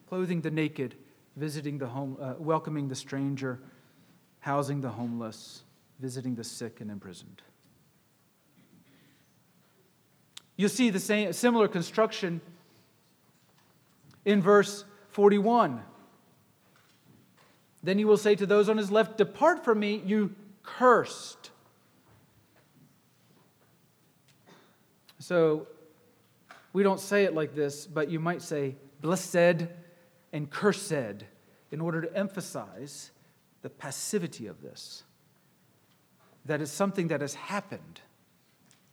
clothing 0.08 0.42
the 0.42 0.50
naked, 0.50 0.94
visiting 1.36 1.78
the 1.78 1.86
home, 1.88 2.16
uh, 2.20 2.34
welcoming 2.38 2.88
the 2.88 2.94
stranger, 2.94 3.60
housing 4.40 4.80
the 4.80 4.90
homeless, 4.90 5.62
visiting 5.98 6.34
the 6.34 6.44
sick 6.44 6.80
and 6.80 6.90
imprisoned. 6.90 7.42
You 10.56 10.68
see 10.68 10.90
the 10.90 11.00
same 11.00 11.32
similar 11.32 11.66
construction 11.66 12.40
in 14.24 14.40
verse 14.40 14.84
41. 15.08 15.82
Then 17.84 17.98
he 17.98 18.06
will 18.06 18.16
say 18.16 18.34
to 18.34 18.46
those 18.46 18.70
on 18.70 18.78
his 18.78 18.90
left, 18.90 19.18
Depart 19.18 19.62
from 19.62 19.78
me, 19.78 20.02
you 20.06 20.34
cursed. 20.62 21.50
So 25.18 25.66
we 26.72 26.82
don't 26.82 26.98
say 26.98 27.24
it 27.24 27.34
like 27.34 27.54
this, 27.54 27.86
but 27.86 28.10
you 28.10 28.18
might 28.18 28.40
say, 28.40 28.76
Blessed 29.02 29.66
and 30.32 30.50
cursed 30.50 30.92
in 31.70 31.80
order 31.82 32.00
to 32.00 32.16
emphasize 32.16 33.10
the 33.60 33.68
passivity 33.68 34.46
of 34.46 34.62
this. 34.62 35.02
That 36.46 36.62
is 36.62 36.70
something 36.70 37.08
that 37.08 37.20
has 37.20 37.34
happened, 37.34 38.00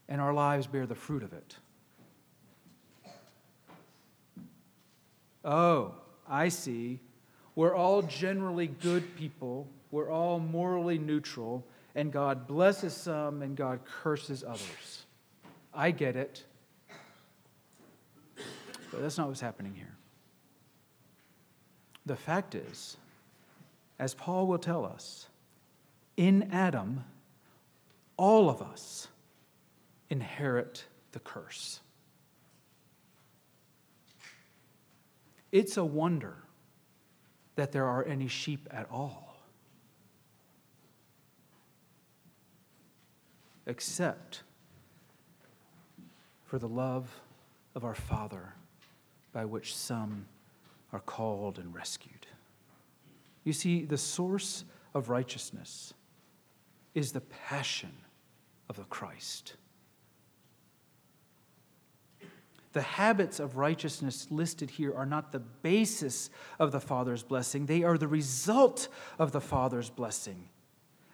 and 0.10 0.20
our 0.20 0.34
lives 0.34 0.68
bear 0.68 0.86
the 0.86 0.96
fruit 0.96 1.24
of 1.24 1.32
it. 1.32 1.56
Oh, 5.46 5.96
I 6.28 6.50
see. 6.50 7.00
We're 7.56 7.76
all 7.76 8.02
generally 8.02 8.68
good 8.68 9.16
people. 9.18 9.68
We're 9.92 10.10
all 10.10 10.40
morally 10.40 10.98
neutral, 10.98 11.66
and 11.96 12.12
God 12.12 12.48
blesses 12.48 12.94
some 12.94 13.42
and 13.42 13.56
God 13.56 13.82
curses 13.86 14.44
others. 14.44 15.06
I 15.74 15.92
get 15.92 16.16
it. 16.16 16.46
But 18.92 19.02
that's 19.02 19.18
not 19.18 19.28
what's 19.28 19.42
happening 19.42 19.74
here. 19.76 19.96
The 22.06 22.16
fact 22.16 22.56
is, 22.56 22.98
as 24.00 24.14
Paul 24.14 24.48
will 24.48 24.58
tell 24.58 24.86
us, 24.86 25.28
in 26.18 26.50
Adam, 26.52 27.04
all 28.18 28.50
of 28.50 28.62
us 28.62 29.08
inherit 30.10 30.86
the 31.12 31.20
curse. 31.20 31.80
It's 35.52 35.78
a 35.78 35.86
wonder 35.86 36.41
that 37.62 37.71
there 37.71 37.86
are 37.86 38.04
any 38.06 38.28
sheep 38.28 38.67
at 38.71 38.88
all, 38.89 39.36
except 43.67 44.41
for 46.43 46.58
the 46.58 46.67
love 46.67 47.21
of 47.76 47.86
our 47.86 47.93
Father 47.93 48.56
by 49.32 49.45
which 49.45 49.76
some 49.76 50.26
are 50.91 51.02
called 51.02 51.60
and 51.60 51.71
rescued. 51.71 52.26
You 53.43 53.54
see, 53.54 53.86
the 53.86 53.95
source 53.95 54.65
of 54.95 55.10
righteousness 55.10 55.93
is 56.95 57.12
the 57.12 57.21
passion 57.21 57.93
of 58.69 58.76
the 58.76 58.86
Christ. 58.86 59.54
The 62.74 62.82
habits 62.82 63.40
of 63.40 63.58
righteousness 63.58 64.28
listed 64.30 64.70
here 64.70 64.94
are 64.96 65.06
not 65.06 65.32
the 65.32 65.40
basis 65.40 66.30
of 66.58 66.72
the 66.72 66.80
Father's 66.80 67.24
blessing, 67.24 67.66
they 67.66 67.84
are 67.84 67.98
the 67.98 68.08
result 68.08 68.88
of 69.20 69.32
the 69.32 69.42
Father's 69.42 69.90
blessing. 69.90 70.50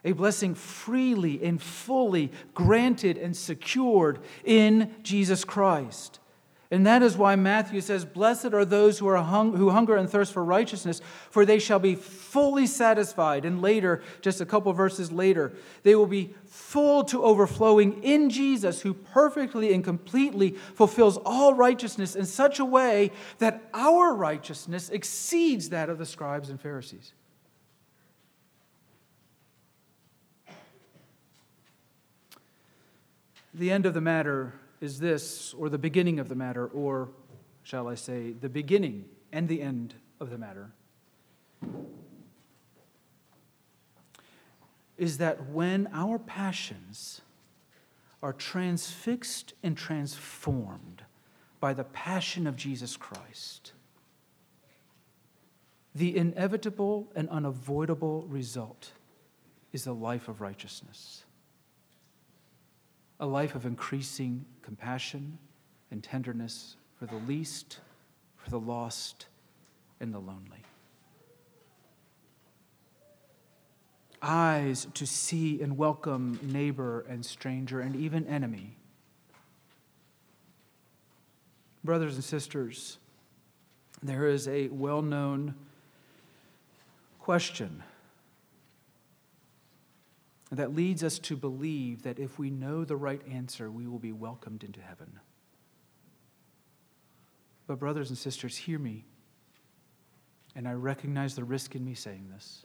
A 0.04 0.12
blessing 0.12 0.54
freely 0.54 1.42
and 1.42 1.60
fully 1.60 2.30
granted 2.54 3.18
and 3.18 3.36
secured 3.36 4.20
in 4.44 4.94
Jesus 5.02 5.44
Christ. 5.44 6.20
And 6.70 6.86
that 6.86 7.02
is 7.02 7.16
why 7.16 7.34
Matthew 7.34 7.80
says, 7.80 8.04
Blessed 8.04 8.52
are 8.52 8.64
those 8.64 8.98
who, 8.98 9.08
are 9.08 9.16
hung, 9.16 9.56
who 9.56 9.70
hunger 9.70 9.96
and 9.96 10.08
thirst 10.08 10.34
for 10.34 10.44
righteousness, 10.44 11.00
for 11.30 11.46
they 11.46 11.58
shall 11.58 11.78
be 11.78 11.94
fully 11.94 12.66
satisfied. 12.66 13.46
And 13.46 13.62
later, 13.62 14.02
just 14.20 14.42
a 14.42 14.46
couple 14.46 14.70
verses 14.74 15.10
later, 15.10 15.52
they 15.82 15.94
will 15.94 16.06
be 16.06 16.34
full 16.44 17.04
to 17.04 17.24
overflowing 17.24 18.02
in 18.02 18.28
Jesus, 18.28 18.82
who 18.82 18.92
perfectly 18.92 19.72
and 19.72 19.82
completely 19.82 20.50
fulfills 20.50 21.16
all 21.24 21.54
righteousness 21.54 22.14
in 22.14 22.26
such 22.26 22.58
a 22.58 22.66
way 22.66 23.12
that 23.38 23.62
our 23.72 24.14
righteousness 24.14 24.90
exceeds 24.90 25.70
that 25.70 25.88
of 25.88 25.96
the 25.96 26.04
scribes 26.04 26.50
and 26.50 26.60
Pharisees. 26.60 27.14
The 33.54 33.72
end 33.72 33.86
of 33.86 33.94
the 33.94 34.02
matter 34.02 34.52
is 34.80 34.98
this, 34.98 35.54
or 35.54 35.68
the 35.68 35.78
beginning 35.78 36.18
of 36.18 36.28
the 36.28 36.34
matter, 36.34 36.66
or 36.66 37.10
shall 37.62 37.88
I 37.88 37.94
say, 37.94 38.32
the 38.32 38.48
beginning 38.48 39.04
and 39.32 39.48
the 39.48 39.60
end 39.60 39.94
of 40.20 40.30
the 40.30 40.38
matter, 40.38 40.70
is 44.96 45.18
that 45.18 45.48
when 45.50 45.88
our 45.92 46.18
passions 46.18 47.20
are 48.22 48.32
transfixed 48.32 49.54
and 49.62 49.76
transformed 49.76 51.02
by 51.60 51.72
the 51.72 51.84
passion 51.84 52.46
of 52.46 52.56
Jesus 52.56 52.96
Christ, 52.96 53.72
the 55.94 56.16
inevitable 56.16 57.10
and 57.14 57.28
unavoidable 57.28 58.22
result 58.28 58.92
is 59.72 59.86
a 59.86 59.92
life 59.92 60.28
of 60.28 60.40
righteousness, 60.40 61.24
a 63.20 63.26
life 63.26 63.54
of 63.54 63.66
increasing 63.66 64.44
compassion 64.62 65.38
and 65.90 66.02
tenderness 66.02 66.76
for 66.98 67.06
the 67.06 67.16
least, 67.16 67.80
for 68.36 68.50
the 68.50 68.60
lost, 68.60 69.26
and 70.00 70.12
the 70.12 70.18
lonely. 70.18 70.62
Eyes 74.20 74.86
to 74.94 75.06
see 75.06 75.60
and 75.62 75.76
welcome 75.76 76.38
neighbor 76.42 77.04
and 77.08 77.24
stranger 77.24 77.80
and 77.80 77.94
even 77.96 78.26
enemy. 78.26 78.76
Brothers 81.84 82.16
and 82.16 82.24
sisters, 82.24 82.98
there 84.02 84.26
is 84.26 84.48
a 84.48 84.68
well 84.68 85.02
known 85.02 85.54
question 87.20 87.82
that 90.50 90.74
leads 90.74 91.04
us 91.04 91.18
to 91.18 91.36
believe 91.36 92.02
that 92.02 92.18
if 92.18 92.38
we 92.38 92.50
know 92.50 92.84
the 92.84 92.96
right 92.96 93.20
answer, 93.30 93.70
we 93.70 93.86
will 93.86 93.98
be 93.98 94.12
welcomed 94.12 94.64
into 94.64 94.80
heaven. 94.80 95.18
But, 97.66 97.78
brothers 97.78 98.08
and 98.08 98.16
sisters, 98.16 98.56
hear 98.56 98.78
me, 98.78 99.04
and 100.56 100.66
I 100.66 100.72
recognize 100.72 101.34
the 101.34 101.44
risk 101.44 101.74
in 101.76 101.84
me 101.84 101.94
saying 101.94 102.30
this. 102.32 102.64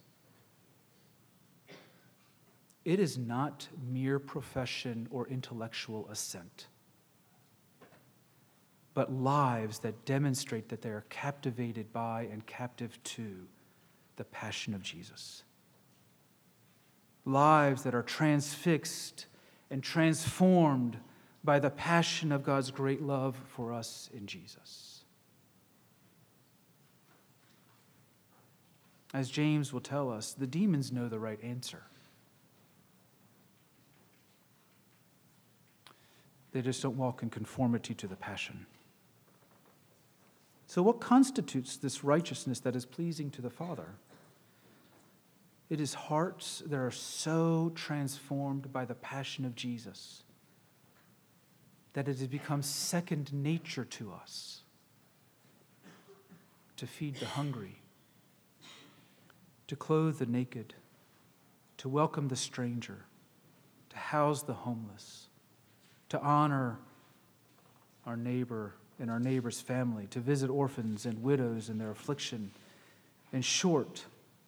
It 2.86 3.00
is 3.00 3.18
not 3.18 3.68
mere 3.90 4.18
profession 4.18 5.06
or 5.10 5.28
intellectual 5.28 6.08
assent, 6.10 6.68
but 8.94 9.12
lives 9.12 9.78
that 9.80 10.04
demonstrate 10.06 10.68
that 10.70 10.80
they 10.80 10.90
are 10.90 11.04
captivated 11.10 11.92
by 11.92 12.28
and 12.32 12.46
captive 12.46 13.02
to 13.04 13.46
the 14.16 14.24
passion 14.24 14.74
of 14.74 14.82
Jesus. 14.82 15.44
Lives 17.24 17.82
that 17.82 17.94
are 17.94 18.02
transfixed 18.02 19.26
and 19.70 19.82
transformed 19.82 20.98
by 21.42 21.58
the 21.58 21.70
passion 21.70 22.32
of 22.32 22.42
God's 22.42 22.70
great 22.70 23.02
love 23.02 23.36
for 23.48 23.72
us 23.72 24.10
in 24.14 24.26
Jesus. 24.26 25.04
As 29.12 29.30
James 29.30 29.72
will 29.72 29.80
tell 29.80 30.10
us, 30.10 30.32
the 30.32 30.46
demons 30.46 30.90
know 30.90 31.08
the 31.08 31.20
right 31.20 31.38
answer. 31.42 31.82
They 36.50 36.62
just 36.62 36.82
don't 36.82 36.96
walk 36.96 37.22
in 37.22 37.30
conformity 37.30 37.94
to 37.94 38.06
the 38.06 38.16
passion. 38.16 38.66
So, 40.66 40.82
what 40.82 41.00
constitutes 41.00 41.76
this 41.76 42.02
righteousness 42.02 42.58
that 42.60 42.74
is 42.74 42.84
pleasing 42.84 43.30
to 43.32 43.42
the 43.42 43.50
Father? 43.50 43.94
It 45.70 45.80
is 45.80 45.94
hearts 45.94 46.62
that 46.66 46.76
are 46.76 46.90
so 46.90 47.72
transformed 47.74 48.72
by 48.72 48.84
the 48.84 48.94
passion 48.94 49.44
of 49.44 49.54
Jesus 49.54 50.22
that 51.94 52.08
it 52.08 52.18
has 52.18 52.26
become 52.26 52.60
second 52.60 53.32
nature 53.32 53.84
to 53.84 54.12
us 54.12 54.60
to 56.76 56.86
feed 56.86 57.16
the 57.16 57.26
hungry, 57.26 57.80
to 59.68 59.76
clothe 59.76 60.18
the 60.18 60.26
naked, 60.26 60.74
to 61.78 61.88
welcome 61.88 62.28
the 62.28 62.36
stranger, 62.36 63.04
to 63.90 63.96
house 63.96 64.42
the 64.42 64.52
homeless, 64.52 65.28
to 66.08 66.20
honor 66.20 66.78
our 68.06 68.16
neighbor 68.16 68.74
and 68.98 69.10
our 69.10 69.20
neighbor's 69.20 69.60
family, 69.60 70.06
to 70.08 70.20
visit 70.20 70.50
orphans 70.50 71.06
and 71.06 71.22
widows 71.22 71.68
in 71.68 71.78
their 71.78 71.90
affliction. 71.90 72.50
In 73.32 73.40
short, 73.40 74.04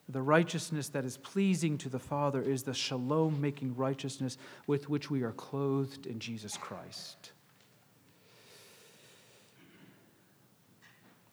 the 0.09 0.23
righteousness 0.23 0.89
that 0.91 1.05
is 1.05 1.17
pleasing 1.17 1.79
to 1.79 1.89
the 1.89 1.99
Father 1.99 2.41
is 2.41 2.63
the 2.63 2.75
shalom 2.75 3.41
making 3.41 3.75
righteousness 3.77 4.39
with 4.67 4.89
which 4.89 5.11
we 5.11 5.23
are 5.23 5.33
clothed 5.33 6.07
in 6.07 6.21
Jesus 6.21 6.57
Christ. 6.57 7.33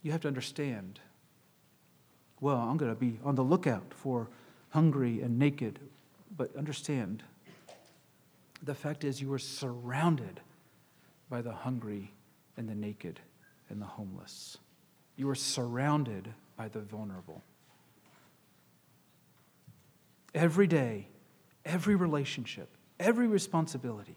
You 0.01 0.11
have 0.11 0.21
to 0.21 0.27
understand 0.27 0.99
well, 2.43 2.57
I'm 2.57 2.75
going 2.75 2.93
to 2.93 2.99
be 2.99 3.19
on 3.23 3.35
the 3.35 3.41
lookout 3.41 3.93
for 3.95 4.27
hungry 4.67 5.21
and 5.21 5.39
naked, 5.39 5.79
but 6.35 6.53
understand 6.57 7.23
the 8.61 8.75
fact 8.75 9.05
is 9.05 9.21
you 9.21 9.31
are 9.31 9.39
surrounded 9.39 10.41
by 11.29 11.41
the 11.41 11.53
hungry 11.53 12.11
and 12.57 12.67
the 12.67 12.75
naked 12.75 13.21
and 13.69 13.81
the 13.81 13.85
homeless. 13.85 14.57
You 15.15 15.29
are 15.29 15.35
surrounded 15.35 16.33
by 16.57 16.67
the 16.67 16.81
vulnerable. 16.81 17.41
Every 20.33 20.67
day, 20.67 21.07
every 21.65 21.95
relationship, 21.95 22.69
every 22.99 23.27
responsibility 23.27 24.15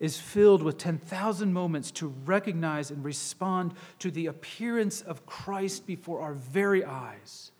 is 0.00 0.18
filled 0.18 0.62
with 0.62 0.76
10,000 0.76 1.52
moments 1.52 1.90
to 1.92 2.08
recognize 2.24 2.90
and 2.90 3.04
respond 3.04 3.74
to 4.00 4.10
the 4.10 4.26
appearance 4.26 5.00
of 5.00 5.24
Christ 5.24 5.86
before 5.86 6.20
our 6.20 6.34
very 6.34 6.84
eyes 6.84 7.52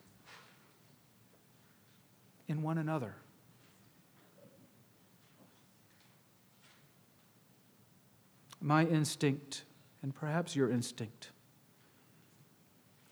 in 2.48 2.62
one 2.62 2.78
another. 2.78 3.14
My 8.60 8.84
instinct, 8.84 9.64
and 10.02 10.14
perhaps 10.14 10.56
your 10.56 10.70
instinct, 10.70 11.30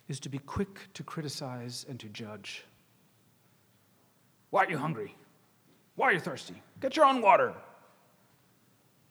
is 0.09 0.19
to 0.21 0.29
be 0.29 0.39
quick 0.39 0.93
to 0.95 1.03
criticize 1.03 1.87
and 1.89 2.01
to 2.01 2.09
judge. 2.09 2.65
Why 4.53 4.65
are 4.65 4.71
you 4.71 4.77
hungry? 4.77 5.17
Why 5.97 6.11
are 6.11 6.13
you 6.13 6.21
thirsty? 6.21 6.55
Get 6.79 6.95
your 6.95 7.07
own 7.07 7.23
water. 7.23 7.55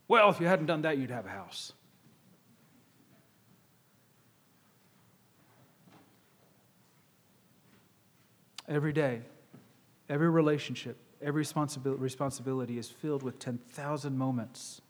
Well, 0.07 0.29
if 0.29 0.39
you 0.39 0.45
hadn't 0.45 0.67
done 0.67 0.83
that, 0.83 0.99
you'd 0.99 1.09
have 1.09 1.25
a 1.25 1.29
house. 1.29 1.73
Every 8.67 8.93
day, 8.93 9.21
every 10.07 10.29
relationship, 10.29 10.95
every 11.23 11.43
responsibility 11.85 12.77
is 12.77 12.87
filled 12.87 13.23
with 13.23 13.39
10,000 13.39 14.15
moments 14.15 14.81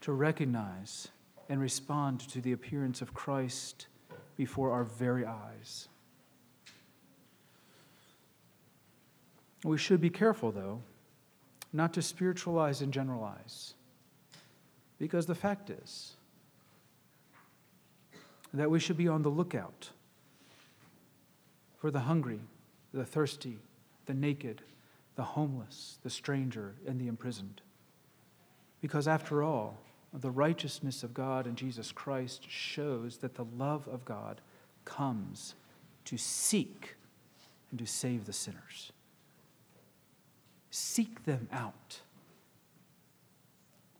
to 0.00 0.10
recognize 0.10 1.08
and 1.48 1.60
respond 1.60 2.18
to 2.30 2.40
the 2.40 2.50
appearance 2.50 3.00
of 3.02 3.14
Christ 3.14 3.86
before 4.36 4.72
our 4.72 4.82
very 4.82 5.24
eyes. 5.24 5.86
We 9.64 9.78
should 9.78 10.00
be 10.00 10.10
careful, 10.10 10.52
though, 10.52 10.82
not 11.72 11.92
to 11.94 12.02
spiritualize 12.02 12.80
and 12.80 12.92
generalize. 12.92 13.74
Because 14.98 15.26
the 15.26 15.34
fact 15.34 15.70
is 15.70 16.16
that 18.54 18.70
we 18.70 18.80
should 18.80 18.96
be 18.96 19.08
on 19.08 19.22
the 19.22 19.28
lookout 19.28 19.90
for 21.76 21.90
the 21.90 22.00
hungry, 22.00 22.40
the 22.92 23.04
thirsty, 23.04 23.58
the 24.06 24.14
naked, 24.14 24.62
the 25.16 25.22
homeless, 25.22 25.98
the 26.02 26.10
stranger, 26.10 26.74
and 26.86 27.00
the 27.00 27.06
imprisoned. 27.06 27.60
Because 28.80 29.06
after 29.06 29.42
all, 29.42 29.78
the 30.12 30.30
righteousness 30.30 31.02
of 31.02 31.12
God 31.12 31.46
in 31.46 31.54
Jesus 31.54 31.92
Christ 31.92 32.48
shows 32.48 33.18
that 33.18 33.34
the 33.34 33.44
love 33.44 33.86
of 33.88 34.04
God 34.04 34.40
comes 34.84 35.54
to 36.06 36.16
seek 36.16 36.96
and 37.70 37.78
to 37.78 37.86
save 37.86 38.24
the 38.24 38.32
sinners. 38.32 38.92
Seek 40.78 41.24
them 41.24 41.48
out. 41.50 42.00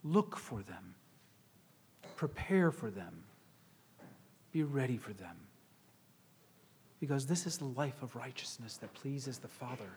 Look 0.01 0.37
for 0.37 0.61
them. 0.61 0.95
Prepare 2.15 2.71
for 2.71 2.89
them. 2.89 3.23
Be 4.53 4.63
ready 4.63 4.95
for 4.95 5.11
them. 5.11 5.35
Because 7.01 7.25
this 7.25 7.45
is 7.45 7.57
the 7.57 7.65
life 7.65 8.01
of 8.01 8.15
righteousness 8.15 8.77
that 8.77 8.93
pleases 8.93 9.39
the 9.39 9.49
Father. 9.49 9.89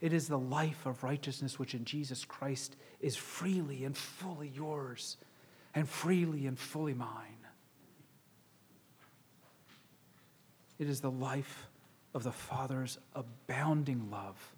It 0.00 0.14
is 0.14 0.28
the 0.28 0.38
life 0.38 0.86
of 0.86 1.04
righteousness 1.04 1.58
which 1.58 1.74
in 1.74 1.84
Jesus 1.84 2.24
Christ 2.24 2.76
is 3.02 3.16
freely 3.16 3.84
and 3.84 3.94
fully 3.94 4.48
yours 4.48 5.18
and 5.74 5.86
freely 5.86 6.46
and 6.46 6.58
fully 6.58 6.94
mine. 6.94 7.46
It 10.78 10.88
is 10.88 11.02
the 11.02 11.10
life 11.10 11.66
of 12.14 12.22
the 12.22 12.32
Father's 12.32 12.96
abounding 13.14 14.10
love 14.10 14.54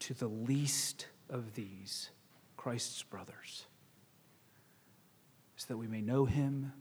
to 0.00 0.14
the 0.14 0.28
least 0.28 1.06
of 1.28 1.54
these, 1.54 2.10
Christ's 2.56 3.02
brothers, 3.02 3.66
so 5.56 5.66
that 5.68 5.76
we 5.76 5.86
may 5.86 6.00
know 6.00 6.24
him, 6.24 6.72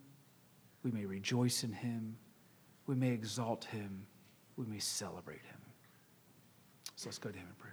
we 0.83 0.91
may 0.91 1.05
rejoice 1.05 1.63
in 1.63 1.73
him, 1.73 2.17
we 2.87 2.95
may 2.95 3.09
exalt 3.09 3.65
him, 3.65 4.07
we 4.55 4.65
may 4.65 4.79
celebrate 4.79 5.45
him. 5.45 5.59
So 6.95 7.07
let's 7.07 7.17
go 7.17 7.29
to 7.29 7.37
him 7.37 7.47
in 7.47 7.55
prayer. 7.55 7.68